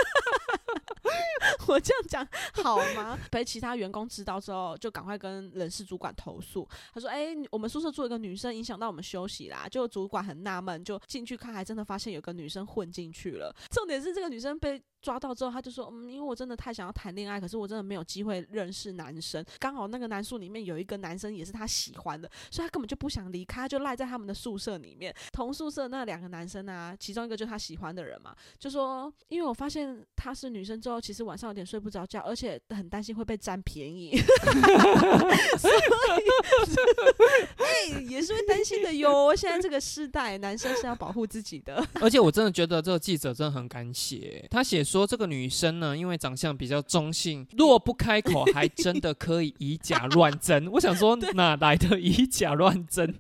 [1.68, 2.28] 我这样讲
[2.64, 3.18] 好吗？
[3.32, 6.68] 被其他员工知道之后，就赶快跟人事主管投诉。
[6.94, 13.56] 他说：“哎、我们宿舍住一个女生，影响到我们休息啦。”就主管很纳闷，就进去看，还真的发现有个女生混进去了。
[13.72, 19.44] 重点是这个女生被抓到之后，他就说：“嗯，因为我真的太想要谈恋爱，可是我真的没有机会认识男生。
[19.60, 25.14] 刚好那个男宿里面有一个男生也是他喜欢的，所以他根本就不想离开，就赖在他们的宿舍里面。
[25.34, 34.16] 同宿舍那两个男生啊，其中一个就是他喜欢的人嘛，就说因为我发现他是女生之后，其实晚上有点睡不着觉，而且很担心会被占便宜，
[35.60, 35.74] 所以
[37.58, 39.36] 哎、也是会担心的哟。
[39.36, 41.86] 现在这个时代，男生是要保护自己的。
[41.96, 50.68] 而且我真的觉得这个记者真的很敢写，他写说这个女生呢，因为长相比较中性，若不开口， 还真的可以以假乱真。
[50.72, 53.12] 我想说，哪来的以假乱真？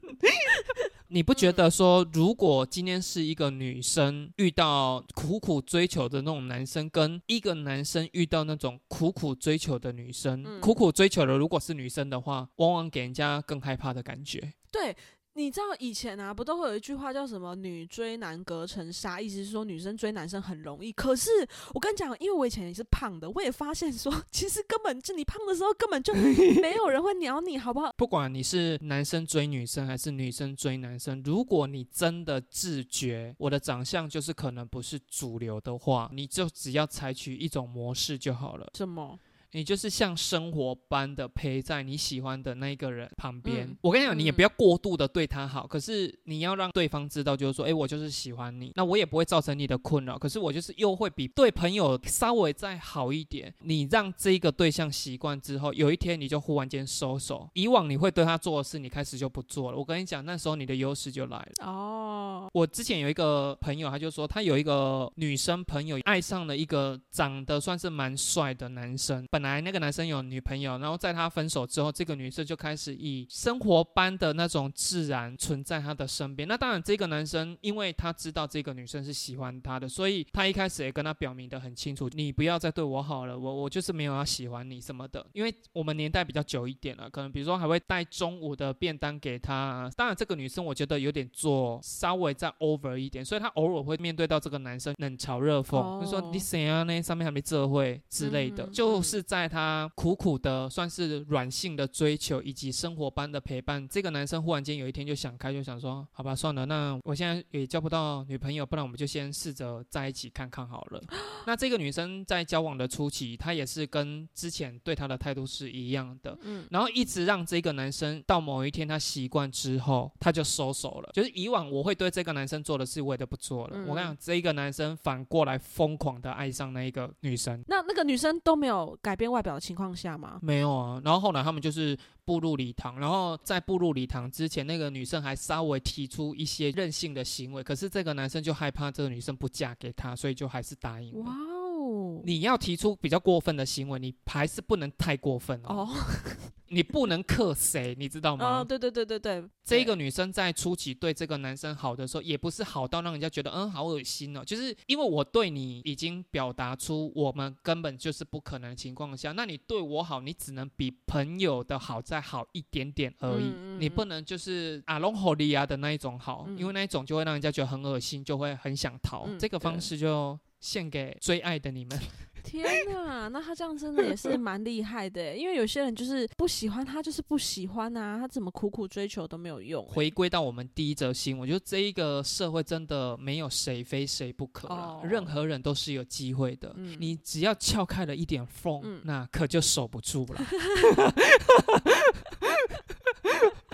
[1.09, 14.53] 你不觉得说，如果今天是一个女生遇到苦苦追求的那种男生，跟一个男生遇到那种苦苦追求的女生，嗯苦苦追求的如果是女生的话，往往给人家更害怕的感觉。
[14.71, 14.95] 对，
[15.35, 20.91] 你知道以前啊，不都会有一句话叫什么“女追男隔层纱”，意思是说女生追男生很容易。
[20.91, 21.29] 可是
[21.73, 26.13] 我跟你讲，因为我以前也是胖的，我也发现说，其实根本就你胖的时候根本就
[26.61, 27.91] 没有人会鸟你，好不好？
[27.97, 38.69] 不管你是男生追女生还是女生追男生，如果你真的自觉我的长相就是可能不是主流的话，你就只要采取一种模式就好了。
[38.75, 39.19] 什么？
[39.53, 43.67] 你就是像生活般的陪在你喜欢的那一个人旁边。
[43.67, 53.53] 嗯我跟你讲，你也嗯不要过度的对他好，可是你要让对方知道，就是说，哎，我就是喜欢你，那我也不会造成你的困扰，可是我就是又会比对朋友稍微再好一点。
[53.59, 59.77] 你让这一个对象习惯之后，有一天你就忽然间收手，以往你会对他做的事，你开始就不做了。
[59.77, 61.67] 我跟你讲，那时候你的优势就来了。
[61.67, 69.25] 哦，我之前有一个朋友，他就说他有一个女生朋友爱上了一个长得算是蛮帅的男生。
[69.29, 76.47] 本来那个男生有女朋友，然后在他分手之后，这个女生就开始以生活般的那种自然存在他的身边。
[76.47, 85.23] 那当然，这个男生因为他知道这个女生是喜欢他的，所以他一开始也跟他表明的很清楚：你不要再对我好了，我我就是没有要喜欢你什么的。
[85.33, 89.91] 因为我们年代比较久一点了，可能比如说还会带中午的便当给他啊。
[89.95, 96.83] 当然，这个女生我觉得有点做稍微再 over 一点，所以她偶尔会面对到这个男生冷嘲热讽，哦就说你谁啊？
[96.83, 111.01] 那上面还没这会之类的，嗯就是在他苦苦的算是软性的追求以及生活般的陪伴，这个男生忽然间有一天就想开，就想说，好吧，算了，那我现在也交不到女朋友，不然我们就先试着在一起看看好了。
[111.47, 121.09] 那这个女生在交往的初期，她也是跟之前对他的态度是一样的，嗯，然后一直让这个男生到某一天他习惯之后，他就收手了。
[121.11, 123.77] 就是以往我会对这个男生做的事，我也都不做了。
[123.77, 127.63] 嗯我跟你讲，这一个男生反过来疯狂的爱上那一个女生。
[127.67, 130.39] 那那个女生都没有改变外表的情况下吗？
[130.41, 141.23] 没有啊，然后后来他们就是步入礼堂，然后在步入礼堂之前，那个女生还稍微提出一些任性的行为，可是这个男生就害怕这个女生不嫁给他，所以就还是答应了。
[141.23, 145.89] 哇哦，你要提出比较过分的行为，你还是不能太过分哦，哦，
[146.73, 148.59] 你不能克谁，你知道吗？
[148.59, 169.25] 哦，对对对对对，这个女生在初期对这个男生好的时候，也不是好到让人家觉得嗯好恶心哦，就是因为我对你已经表达出我们根本就是不可能的情况下，那你对我好，你只能比朋友的好再好一点点而已，嗯嗯你不能就是阿龙吼利亚的那一种好，嗯因为那一种就会让人家觉得很恶心，就会很想逃。
[169.27, 171.99] 嗯这个方式就献给最爱的你们。
[172.43, 179.83] 天呐，那他这样真的也是蛮厉害的，因为有些人就是不喜欢他，就是不喜欢啊，他怎么苦苦追求都没有用。
[179.87, 184.69] 回归到我们第一则新闻，我觉得这一个社会真的没有谁非谁不可
[185.03, 186.73] 任何人都是有机会的。
[186.75, 190.41] 嗯你只要撬开了一点缝，嗯那可就守不住了。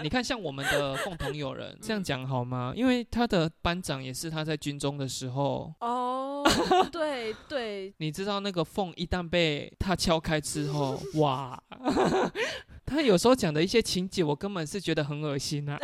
[0.04, 2.74] 你看，像我们的 共同友人，这样讲好吗？
[2.76, 6.44] 因为他的班长也是他在军中的时候，哦，
[6.92, 11.62] 对对，你知道那个缝一旦被他敲开之后， 哇！
[12.86, 15.78] 他有时候讲的一些情节，我根本是觉得很恶心啊。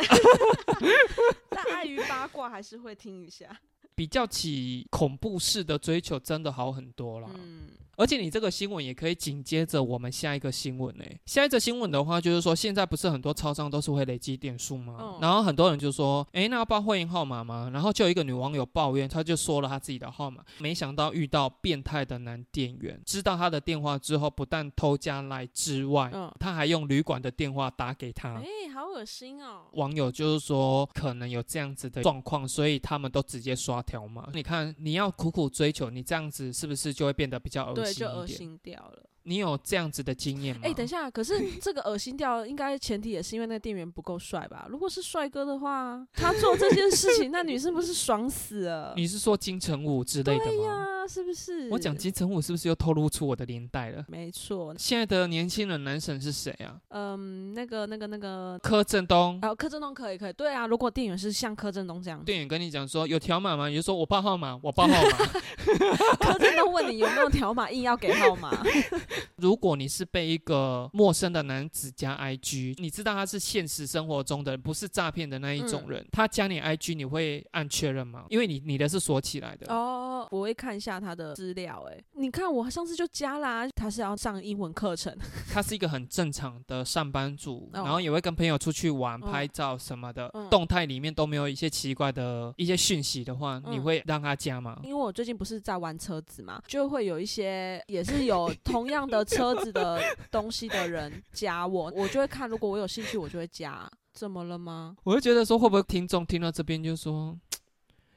[1.48, 3.46] 但碍于八卦还是会听一下。
[3.94, 7.30] 比较起恐怖式的追求，真的好很多啦。
[7.32, 14.96] 嗯，而且你这个新闻也可以紧接着我们下一个新闻呢、下一则新闻的话，就是说现在不是很多超商都是会累积点数吗？
[15.00, 17.70] 嗯然后很多人就说，诶，那要报会员号码吗？
[17.72, 28.34] 然后就有一个女网友抱怨，她就说了她自己的号码，没想到遇到变态的男店员，知道她的电话之后，不但偷加来之外，嗯他还用旅馆的电话打给她。
[28.34, 29.62] 哎、好恶心哦。
[29.72, 34.28] 网友就是说，可能有这样子的状况，所以他们都直接刷条码。
[34.34, 37.94] 你看，你要苦苦追求，你这样子是不是就会变得比较恶对？
[37.94, 39.02] 就恶心掉了。
[39.26, 40.62] 你有这样子的经验吗？
[40.64, 44.66] 哎、等一下，可是这个恶心掉，应该前提也是因为那店员不够帅吧？
[44.70, 48.94] 如果是帅哥的话，他做这件事情，那女生不是爽死了？
[48.96, 50.44] 你是说金城武之类的吗？
[50.44, 51.68] 对呀、是不是？
[51.70, 54.04] 我讲金城武是不是又透露出我的年代了？
[54.08, 56.78] 没错，现在的年轻人男神是谁啊？
[56.90, 59.38] 嗯，那个、那个、那个，柯震东。
[59.42, 60.66] 啊，柯震东可以，可以，对啊。
[60.66, 63.68] 如果店员是像柯震东这样子，店员跟你讲说有条码吗？
[63.68, 65.18] 你就说我报号码，我报号码。
[66.20, 68.50] 柯震东问你有没有条码，硬要给号码，
[69.36, 78.24] 如果你是被一个陌生的男子加 IG，你知道他是现实生活中的人，不是诈骗的那一种人，他加你 IG，你会按确认吗？
[78.28, 79.72] 因为你你的是锁起来的。
[79.72, 81.86] 哦，我会看一下他的资料。
[81.90, 85.16] 哎，你看我上次就加啦，他是要上英文课程，
[85.52, 94.78] 他是一个很正常的上班族，哦然后也会跟朋友出去玩、嗯拍照什么的，嗯动态里面都没有一些奇怪的一些讯息的话，嗯你会让他加吗？
[94.84, 103.90] 因为我最近不是在玩车子嘛，就会有一些也是有同样的车子的东西的人加我，我就会看，如果我有兴趣，我就会加。
[104.12, 104.96] 怎么了吗？
[105.04, 107.36] 我就觉得说，会不会听众听到这边就说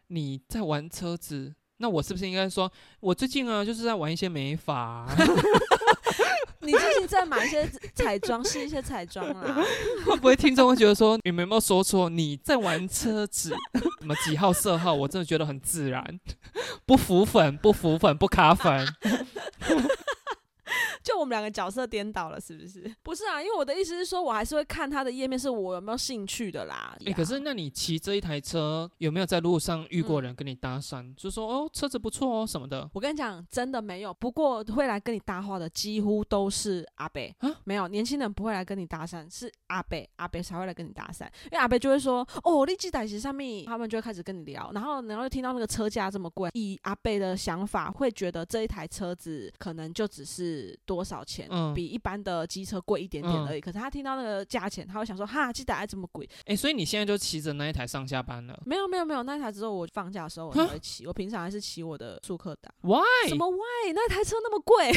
[0.07, 1.53] 你在玩车子？
[1.81, 5.15] 那我是不是应该说，我最近啊就是在玩一些美发啊、
[6.59, 9.63] 你最近在买一些彩妆，试一些彩妆啦。
[10.05, 12.09] 会不会听众会觉得说，你们有没有说错？
[12.09, 13.55] 你在玩车子，
[13.99, 14.93] 什么几号色号？
[14.93, 16.19] 我真的觉得很自然，
[16.85, 18.85] 不浮粉，不浮粉，不卡粉。
[21.09, 22.93] 就我们两个角色颠倒了，是不是？
[23.01, 26.95] 不是啊，因为我的意思是说，我还是会看他的页面，是我有没有兴趣的啦。
[27.03, 32.87] 哎、可是那你骑这一台车，有没有在路上遇过嗯人跟你搭讪，就说哦车子不错哦什么的？
[32.93, 34.13] 我跟你讲，真的没有。
[34.13, 53.61] 不过会来跟你搭话的几乎都是阿北啊没有年轻人不会来跟你搭讪，是阿北阿北才会来跟你搭讪，因为阿北就会说哦，你记歹是上面，他们就会开始跟你聊，然后然后就听到那个车价这么贵，以阿北的想法会觉得这一台车子可能就只是多少钱，嗯比一般的机车贵一点点嗯而已。
[53.61, 62.71] 可是他听到那个价钱，他会想说哈，记歹这么贵，哎、所以你现在就骑着那一台上下班了没有没有没有，那一台只有我放假的时候我才会骑，我平常还是骑我的速克达。
[62.81, 63.27] ？Why？
[63.27, 63.93] 什么 why？
[63.93, 64.91] 那台车那么贵，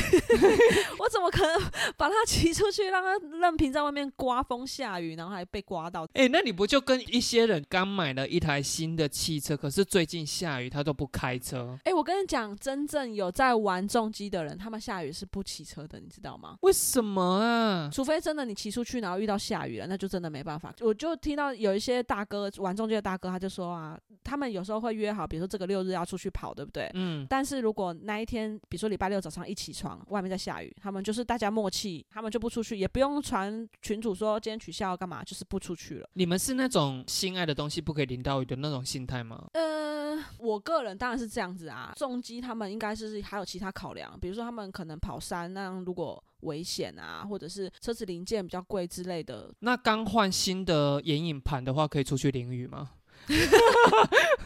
[0.98, 1.60] 我怎么可能
[1.96, 6.06] 把它骑出去，让它任凭在外面刮风下雨，然后还被刮到？
[6.14, 16.56] 哎、那你不就跟一些人刚买了一台新的汽车，可是最近下雨他都不开车，哎、我跟你讲，真正有在玩重机的人，他们下雨是不骑车的，你知道吗？
[16.62, 17.90] 为什么啊？
[17.92, 20.74] 除非真的你骑出去，然后遇到下雨了，那就真的没办法。
[20.80, 26.90] 我就听到有一些大哥玩中介的大哥，他就说啊，他们有时候会约好，比如说这个六日要出去跑，对不对？
[26.94, 36.08] 嗯，但是如果那一天，比如说礼拜六早上一起床，外面在下雨，他们就是大家默契，他们就不出去，也不用传群主说今天取消干嘛，就是不出去了。
[36.14, 39.46] 你们是那种心爱的东西不可以淋到雨的那种心态吗？
[39.54, 41.92] 呃，我个人当然是这样子啊。
[41.96, 52.90] 重机他们应该是还有其他考量，比如说他们可能跑山，那如果危险啊，或者是车子零件比较贵之类的，那刚换新的眼影盘的话，可以出去淋雨吗？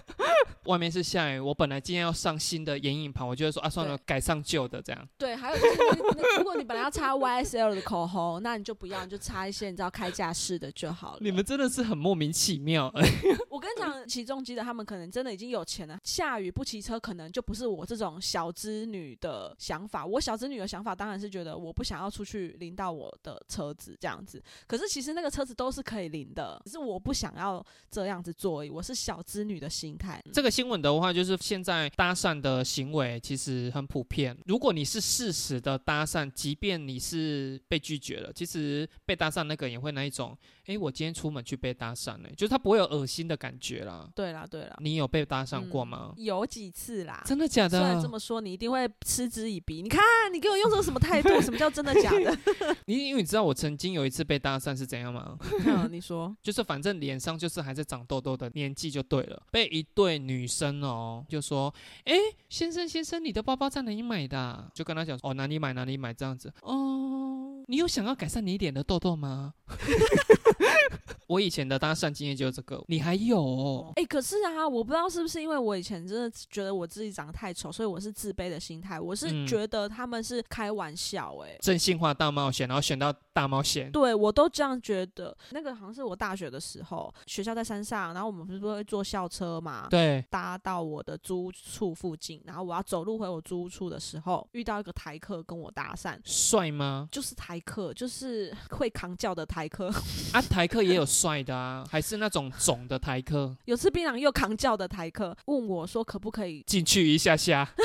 [0.66, 5.08] 外面是下雨，我本来今天要上新的眼影盘，我就会说啊，算了，改上旧的这样。
[5.18, 11.18] 对，还有就是如果你本来要擦 YSL 的口红，那你就不要，你就擦一些你知道开架式的就好了。
[11.20, 12.92] 你们真的是很莫名其妙。
[13.48, 20.04] 我跟你讲，起重机的他们可能真的已经有钱了，下雨不骑车，可能就不是我这种小资女的想法。
[20.04, 24.42] 我小资女的想法当然是觉得我不想要出去淋到我的车子这样子。
[24.66, 28.70] 可是其实那个车子都是可以淋的，只是我不想要这样子做而已。
[28.70, 30.20] 我是小资女的心态。
[30.32, 34.34] 这个新闻的话，就是现在搭讪的行为其实很普遍。
[34.46, 40.34] 如果你是适时的搭讪，即便你是被拒绝了，其实被搭讪那个也会那一种，
[40.66, 44.08] 诶，我今天出门去被搭讪了，就是他不会有恶心的感觉啦。
[44.14, 46.12] 对啦，对啦，你有被搭讪过吗？
[46.16, 47.22] 嗯有几次啦。
[47.24, 48.08] 真的假的虽然这？
[48.08, 49.82] 么说，你一定会嗤之以鼻。
[49.82, 50.02] 你看，
[50.32, 51.40] 你给我用这个什么态度？
[51.40, 52.36] 什么叫真的假的？
[52.86, 55.36] 你因为你知道我曾经有一次被搭讪是怎样吗？
[55.66, 61.72] 嗯你说， 就是反正脸上就是还在长痘痘的年纪就对了，被一对女生哦就说，
[62.04, 62.14] 哎，
[62.48, 69.54] 先生先生，你的包包在哪里买的啊、就跟他讲哦哪里买哪里买这样子哦，你有想要改善你脸的痘痘吗？
[71.26, 73.92] 我以前的搭讪经验就是这个，你还有、哦？
[73.96, 79.00] 哎、可是啊，我不知道是不是因为我以前真的觉得我自己长得太丑，所以我是自卑的心态。
[79.00, 85.36] 我是嗯觉得他们是开玩笑、哎、真心话大冒险，然后选到大冒险，对我都这样觉得。
[85.50, 96.18] 那个好像是我大学的时候，学校在山上，然后我们不是会坐校车嘛，对，搭到我的租屋处附近，然后我要走路回我租屋处的时候，遇到一个台客跟我搭讪。
[96.24, 97.06] 帅吗？
[97.12, 99.88] 就是台客，就是 会扛轿的台客，
[100.32, 107.68] 啊，台客也有帅的啊，还是那种肿的台客，有吃槟榔又扛轿的台客，问我说可不可以进去一下下。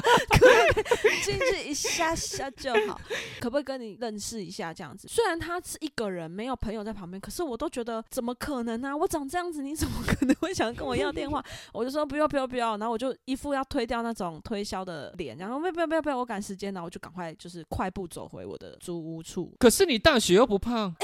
[0.38, 3.00] 可以进去一下下就好，
[3.40, 5.08] 可不可以跟你认识一下这样子？
[5.08, 11.44] 虽然他是一个人，没有朋友在旁边，可是我都觉得怎么可能呢、我长这样子，你怎么可能会想跟我要电话？
[11.72, 19.52] 我就说不要不要不要，然后我就一副要推掉那种推销的脸，然后不要不要不要不要，我赶时间，然后我就赶快就是快步走回我的租屋处。
[19.58, 20.94] 可是你大学又不胖，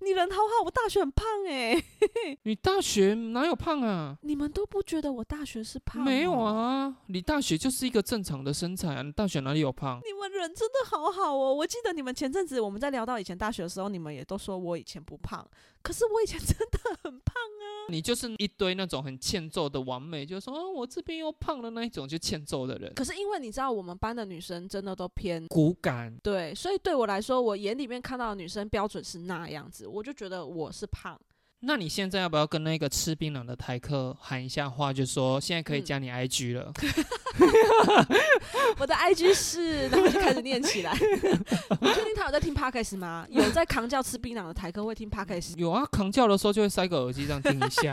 [0.00, 1.82] 你人好好，我大学很胖哎、
[2.44, 4.16] 你大学哪有胖啊？
[4.22, 6.02] 你们都不觉得我大学是胖？
[6.02, 6.32] 没有。
[6.32, 10.00] 啊，你大学就是一个正常的身材啊，你大学哪里有胖？
[10.04, 11.54] 你们人真的好好哦！
[11.54, 15.46] 我记得你们前阵子我们在聊到以前大学的时候，你们也都说我以前不胖，
[15.82, 17.88] 可是我以前真的很胖啊。
[17.88, 26.16] 你就是一堆那种很欠揍的完美，就是说啊我这边又胖了那一种，就欠揍的人，可是因为你知道，我们班的女生真的都偏骨感。
[26.22, 31.20] 对，所以对我来说，我眼里面看到的女生标准是那样子，我就觉得我是胖。
[31.62, 36.72] 那你现在要不要跟那个吃槟榔的台客喊一下话，就说现在可以嗯加你 IG 了？
[38.78, 40.92] 我的 IG 是，然后就开始念起来。
[41.80, 43.26] 你确定他有在听 Podcast 吗？
[43.30, 45.54] 有在扛叫吃槟榔的台客会听 Podcast？
[45.58, 47.92] 有啊，扛叫的时候就会塞个耳机这样听一下。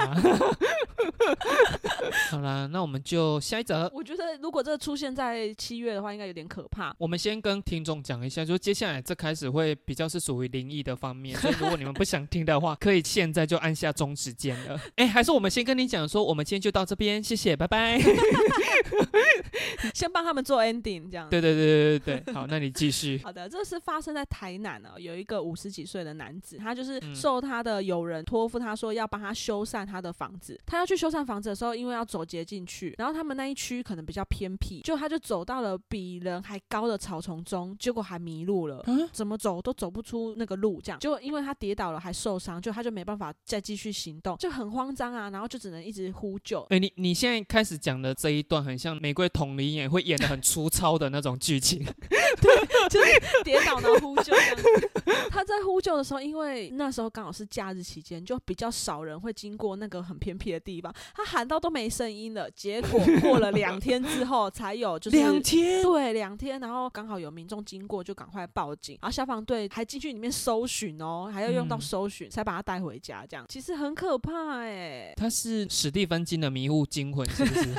[2.31, 3.89] 好啦，那我们就下一则。
[3.93, 6.93] 我觉得如果这个出现在七月的话，应该有点可怕。
[6.97, 14.79] 我们先跟听众讲一下，就接下来这开始会比较是属于灵异的方面，所以如果你们不想听的话，可以现在就按下终止键了。
[14.97, 17.99] 哎，还是我们先跟你讲说，我们今天就到这边，谢谢，拜拜。
[19.93, 21.29] 先帮他们做 ending，这样。
[21.29, 23.19] 对对对对对对，好，那你继续。
[23.23, 30.59] 好的，这是发生在台南哦，有一个五十几岁的男子，他就是受他的友人托付，他说要帮他修缮他的房子。
[30.65, 38.83] 他要去修缮房子的时候，因为要走捷径去，然后他们那一区可能比较偏僻，就他就走到了比人还高的草丛中，结果还迷路了，
[39.13, 40.99] 怎么走都走不出那个路，这样。
[40.99, 46.61] 结果因为他跌倒了还受伤，就他就没办法再继续行动，就很慌张啊，然后就只能一直呼救。
[46.69, 51.83] 哎，你你现在开始讲的这一段，很像玫瑰同龄演会演的很粗糙的那种剧情，
[52.41, 54.63] 对，就是跌倒然后呼救这样子。
[55.29, 62.49] 他在呼救的时候，因为那时候刚好是假日期间，就比较少人会经过那个很偏僻的地方，他喊到都没声音了。
[62.51, 75.13] 结果过了两天之后， 才有就是两天，对，两天，然后刚好有民众经过，就赶快报警，然后消防队还进去里面搜寻哦，还要用到搜寻才把他带回家，这样其实很可怕哎。
[75.15, 77.69] 他是史蒂芬金的迷雾惊魂是不是？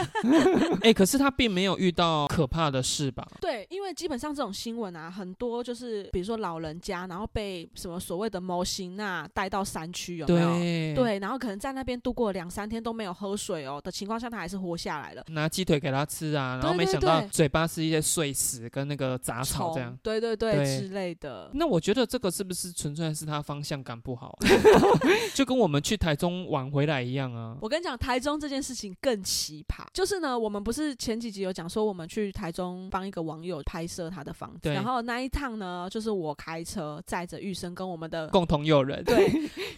[0.83, 3.27] 哎， 可是他并没有遇到可怕的事吧？
[3.41, 10.95] 对，因为基本上这种新闻啊，很多就是比如说老人家，然后被什么所谓的模型啊带到山区有没有？
[10.95, 15.25] 对，然后可能在那边度过两三天都没有喝水哦的情况下，他还是活下来了。
[15.29, 19.97] 拿鸡腿给他吃啊，然后没想到嘴巴是一些碎石跟那个杂草这样。
[20.03, 21.51] 对对对，之类的。
[21.55, 24.39] 那我觉得这个是不是纯粹是他方向感不好？
[25.35, 27.57] 就跟我们去台中玩回来一样啊。
[27.61, 29.85] 我跟你讲，台中这件事情更奇葩。
[29.93, 39.03] 就是呢，我们不是前几集有讲说，我们去台中帮一个网友拍摄他的房子，然后那一趟呢，就是我开车载着玉生跟我们的共同友人。
[39.05, 39.29] 对，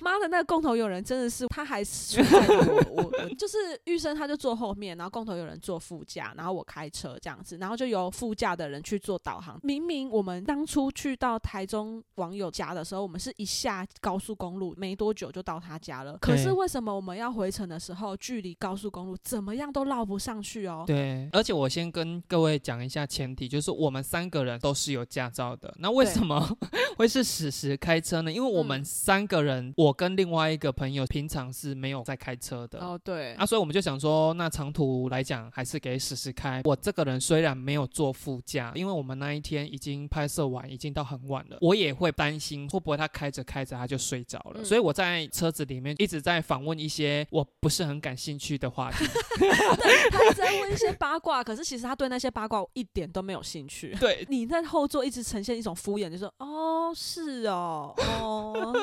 [0.00, 2.22] 妈的，那个共同友人真的是他还是
[3.02, 9.58] 我我就是玉生，他就坐后面，然后共同有人坐副驾，然后我开车这样子，然后就由副驾的人去做导航。
[9.62, 20.84] 明明我们当初去到台中网友家的时候，我们是一下高速公路没多久就到他家了，可是为什么我们要回程的时候，距离高速公路怎么样都绕不上去哦？
[20.86, 25.74] 对，而且我先跟各位讲一下前提，就是我们三个人都是有驾照的。
[25.78, 26.40] 那为什么
[26.96, 28.32] 会是史实开车呢？
[28.32, 32.78] 因为我们三个人，我跟另外一个朋友平常是没有在开车的。
[32.80, 33.34] 哦，对。
[33.34, 36.60] 啊，所以我们就想说，那长途来讲，还是给史实开。
[36.64, 44.64] 我这个人虽然没有坐副驾，因为我们那一天已经拍摄完，已经到很晚了，我也会担心会不会他开着开着他就睡着了。
[44.64, 49.04] 所以我在车子里面一直在访问一些我不是很感兴趣的话题。
[49.38, 53.94] 对，他一直在问一些八卦，可是其实他对那些八卦一点都没有兴趣。
[54.00, 58.74] 对，你在后座一直呈现一种敷衍，就说哦，是哦，哦，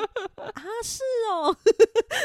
[0.54, 1.02] 啊，是
[1.32, 1.56] 哦，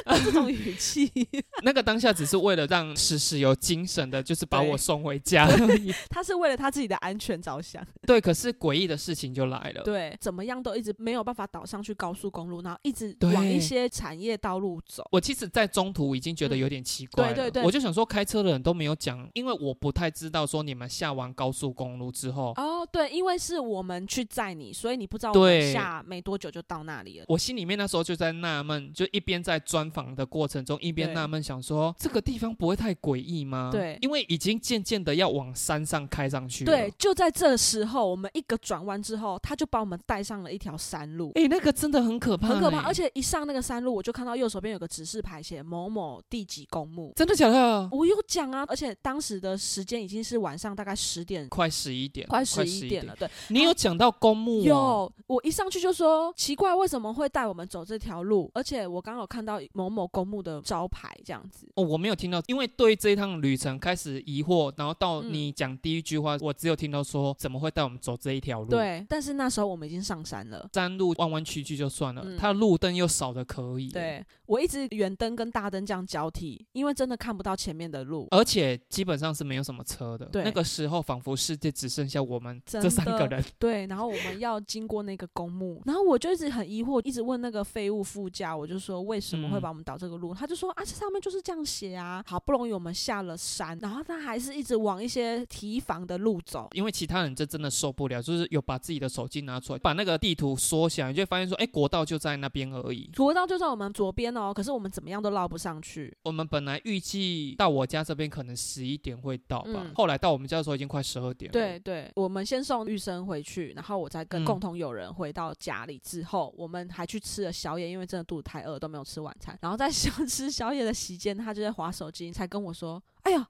[0.24, 1.12] 这种语气。
[1.64, 5.48] 那个当下只是为了让诗诗有精神的，就是把我送回家。
[6.10, 7.86] 他是为了他自己的安全着想。
[8.06, 9.84] 对，可是诡异的事情就来了。
[9.84, 15.08] 对，怎么样都一直没有办法倒上去高速公路，然后一直往一些产业道路走。
[15.12, 17.34] 我其实，在中途已经觉得有点奇怪了。
[17.34, 22.54] 对对对，我就想说，开车的人都没有讲，因为我不太知道说你们下完高速公路之后。
[22.58, 27.26] 哦，对，因为是我们去载你，所以你不知道我们下没多久就到那里了。
[27.30, 33.70] 我心里面那时候就在纳闷，就一边在专访的过程中，一边纳闷想说，这个地方不会太诡异吗？
[33.72, 36.66] 对，因为已经渐渐的要往山上开上去。
[36.66, 41.32] 对，就在这时候，我们一个转弯之后，他就把我们带上了一条山路。
[41.36, 42.82] 哎，那个真的很可怕，很可怕。
[42.82, 47.14] 而且一上那个山路，我就看到右手边有个指示牌，写某某第几公墓。
[47.16, 47.90] 真的假的？
[47.92, 53.16] 我有讲啊，而且当时的时间已经是晚上大概十点，快十一点，快十一点了。
[53.18, 54.64] 对，你有讲到公墓？
[54.64, 58.52] 有，我一上去就说奇怪，为什么会带我们走这条路？
[58.54, 61.68] 而且我刚好看到某某公墓的招牌这样子。
[61.76, 68.70] 哦，我没有听到，因为对这一趟旅程开始疑惑，然后到你讲第一句话，我只有听到说怎么会带我们走这一条路？
[68.70, 73.90] 对，但是那时候我们已经上山了，山路弯弯曲曲就算了，它的路灯又少的可以。
[73.90, 80.28] 对，我一直远灯跟大灯这样交替，因为真的看不到前面的路，而且基本上是没有什么车的。
[80.28, 83.44] 对，那个时候仿佛世界只剩下我们这三个人。
[83.58, 90.36] 对，然后我们要经过那个公墓，然后我就一直很疑惑，一直问那个废物副驾，我就说为什么会把我们导这个路？
[90.36, 92.24] 他就说啊，这上面就是这样写啊。
[92.28, 106.12] 好不容易我们下了山，然后他还是一直往一些提防的路走，因为其他人这真的受不了，就是有把自己的手机拿出来，把那个地图缩小，你就发现说，哎，国道就在那边而已，国道就在我们左边哦，可是我们怎么样都捞不上去。
[106.24, 111.52] 我们本来预计到我家这边可能十一点会到吧，后来到我们家的时候已经快十二点。
[111.52, 119.56] 对对，我们先送玉生回去，然后我再跟共同友人回到家里之后，我们还去吃了宵夜，因为真的肚子太饿，都没有吃晚餐。
[119.62, 123.00] 然后在 想吃宵夜的期间，他就在划手机，才跟我说。
[123.24, 123.46] 哎呦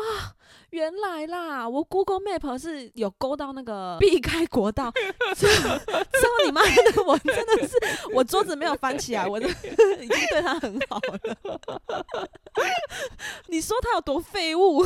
[0.00, 0.34] 啊，
[0.70, 4.90] 原来啦，我 Google Map 是有勾到那个 避开国道，
[5.36, 7.74] 操你妈的，我真的是
[8.14, 11.20] 我桌子没有翻起来，我已经对他很好了。
[13.48, 14.84] 你说他有多废物？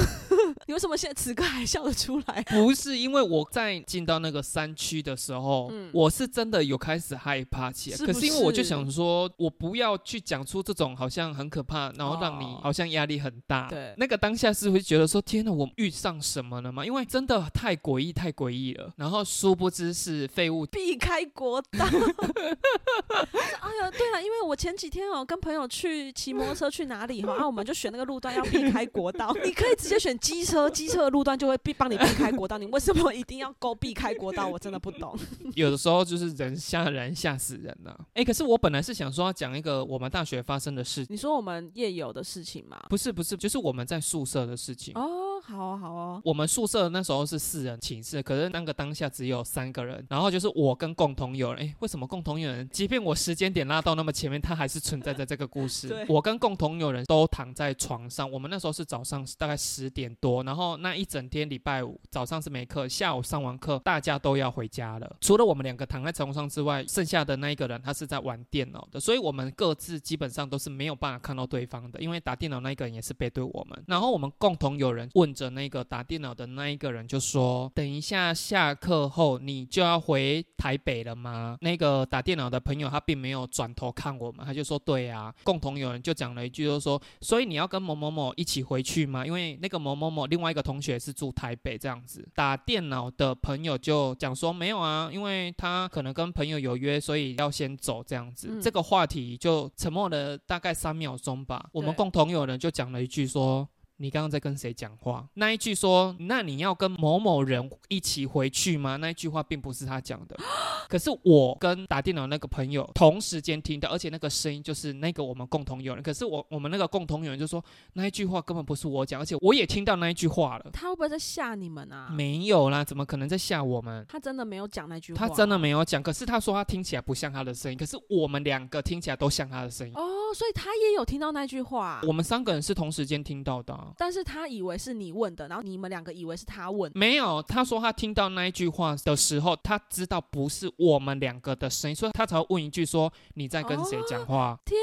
[0.66, 2.42] 你为什么现在此刻还笑得出来？
[2.48, 7.96] 不是因为我在进到那个山区的时候，我是真的有开始害怕起来。
[7.98, 13.68] 可是因为我就想说，我不要去讲出这种好像很可怕，然后让你好像压力很大。
[13.68, 16.84] 对，那个当下是会觉得说，天哪，我遇上什么了吗？
[16.84, 18.92] 因为真的太诡异，太诡异了。
[18.96, 21.84] 然后殊不知是废物避开国道。
[21.84, 29.34] 哎呀，对了，因为我前几天哦跟朋友去骑摩托车去哪里哈，然后我们就选那个路段要避开国道。
[29.44, 32.58] 你可以直接选机车，机车的路段就会避帮你避开国道。
[32.58, 34.46] 你为什么一定要勾避开国道？
[34.46, 35.18] 我真的不懂。
[35.54, 37.98] 有的时候就是人吓人吓死人了。
[38.14, 41.06] 哎，可是我本来是想说要讲一个我们大学发生的事。
[41.08, 42.80] 你说我们夜游的事情吗？
[42.88, 44.83] 不是不是，就是我们在宿舍的事情。
[44.94, 46.22] 哦，好哦好哦。
[46.24, 50.04] 我们宿舍那时候是四人寝室，可是那个当下只有三个人。
[50.08, 51.64] 然后就是我跟共同友人。
[51.64, 52.68] 哎，为什么共同友人？
[52.70, 56.04] 即便我时间点拉到那么前面，他还是存在在这个故事。
[56.08, 58.30] 我跟共同友人都躺在床上。
[58.30, 65.16] 我们那时候是早上大概十点多，然后那一整天礼拜五早上是没课，下午上完课大家都要回家了。
[65.20, 73.84] 除了我们两个躺在床上之外，剩下的那一个人他是在玩电脑的，所以我们各自基本上都是没有办法看到对方的，因为打电脑那一个人也是背对我们。
[73.86, 101.66] 然后我们共同有人问着那个打电脑的那一个人，就说：“等一下下课后你就要回台北了吗？”那个打电脑的朋友他并没有转头看我们，他就说：“对啊。”共同有人就讲了一句，就说：“所以你要跟某某某一起回去吗？”因为那个某某某另外一个同学是住台北，这样子打电脑的朋友就讲说：“没有啊，因为他可能跟朋友有约，所以要先走。”这样子，这个话题就沉默了大概三秒钟吧。
[101.72, 103.66] 我们共同有人就讲了一句说。
[103.96, 105.26] 你刚刚在跟谁讲话？
[105.34, 108.96] 那一句说，那你要跟某某人一起回去吗？
[108.96, 110.36] 那一句话并不是他讲的，
[110.88, 116.02] 可是我跟打电脑那个朋友同时间听到，而且那个声音就是那个我们共同有人。
[116.02, 120.70] 可是我我们那个共同有人就说，那一句话根本不是我讲，而且我也听到那一句话了。
[120.72, 122.08] 他会不会在吓你们啊？
[122.10, 124.04] 没有啦，怎么可能在吓我们？
[124.08, 125.18] 他真的没有讲那句话。
[125.18, 129.94] 他真的没有讲，可是他说他听起来不像他的声音，可是我们两个听起来都像他的声音。
[129.94, 130.02] 哦，
[130.34, 132.00] 所以他也有听到那句话。
[132.06, 136.90] 我们三个人是同时间听到的，但是他以为是你问的，然后你们两个以为是他问。
[136.94, 144.58] 没有，他说他听到那一句话的时候，他知道不是我们两个的声音，所以他才会问一句说你在跟谁讲话？
[144.64, 144.78] 天。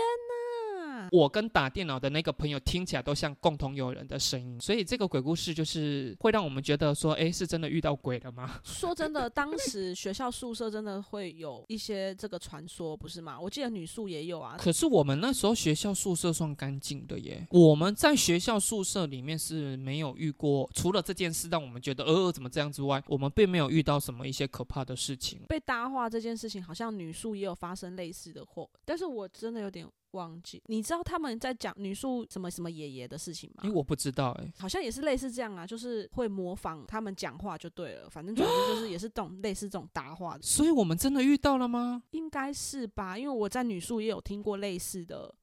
[1.11, 8.61] 我跟打电脑的那个朋友听起来都像共同友人的声音，所以这个鬼故事就是会让我们觉得说，哎，是真的遇到鬼了吗？
[8.63, 13.37] 说真的，当时学校宿舍真的会有一些这个传说，不是吗？
[13.37, 14.55] 我记得女宿也有啊。
[14.57, 25.41] 可是我们那时候学校宿舍算干净的耶，我们在学校宿舍里面是没有遇过，除了这件事让我们觉得呃怎么这样之外，我们并没有遇到什么一些可怕的事情。
[25.49, 29.85] 被搭话这件事情，好像女宿也有发生类似的祸，但是我真的有点。
[30.11, 33.61] 忘记，你知道他们在讲女宿什么什么爷爷的事情吗？
[33.63, 40.41] 因为我不知道哎，好像也是类似这样啊，就是会模仿他们讲话就对了，反正总之就是也是这种 类似这种答话的。
[40.41, 42.03] 所以我们真的遇到了吗？
[42.11, 45.33] 应该是吧，因为我在女宿也有听过类似的。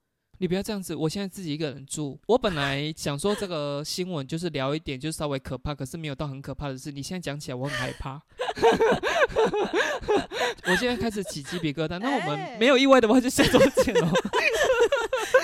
[0.41, 2.16] 你不要这样子，我现在自己一个人住。
[2.29, 6.93] 我本来想说这个新闻就是聊一点，就稍微可怕，可是没有到很可怕的事。
[6.93, 8.23] 你现在讲起来，我很害怕。
[10.66, 11.98] 我现在开始起鸡皮疙瘩。
[11.98, 14.06] 那我们没有意外的话，就下周见喽。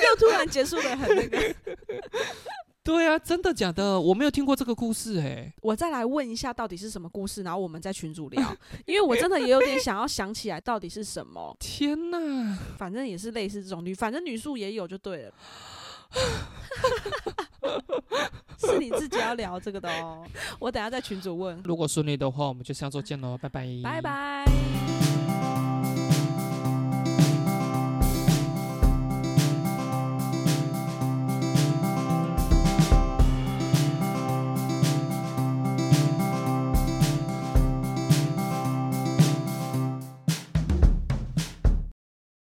[0.05, 1.39] 又突然结束的很那个。
[2.85, 3.99] 对啊，真的假的？
[3.99, 5.51] 我没有听过这个故事哎。
[5.63, 7.43] 我再来问一下，到底是什么故事？
[7.43, 8.55] 然后我们在群主聊，
[8.85, 11.57] 因为我真的也有点想要想起来到底是什么。
[11.59, 12.59] 天哪！
[12.77, 15.33] 反正也是类似这种女，反正女宿也有就对了。
[18.59, 20.25] 是你自己要聊这个的哦。
[20.59, 21.61] 我等下在群主问。
[21.65, 23.67] 如果顺利的话，我们就下周见喽，拜拜。
[23.83, 24.84] 拜拜。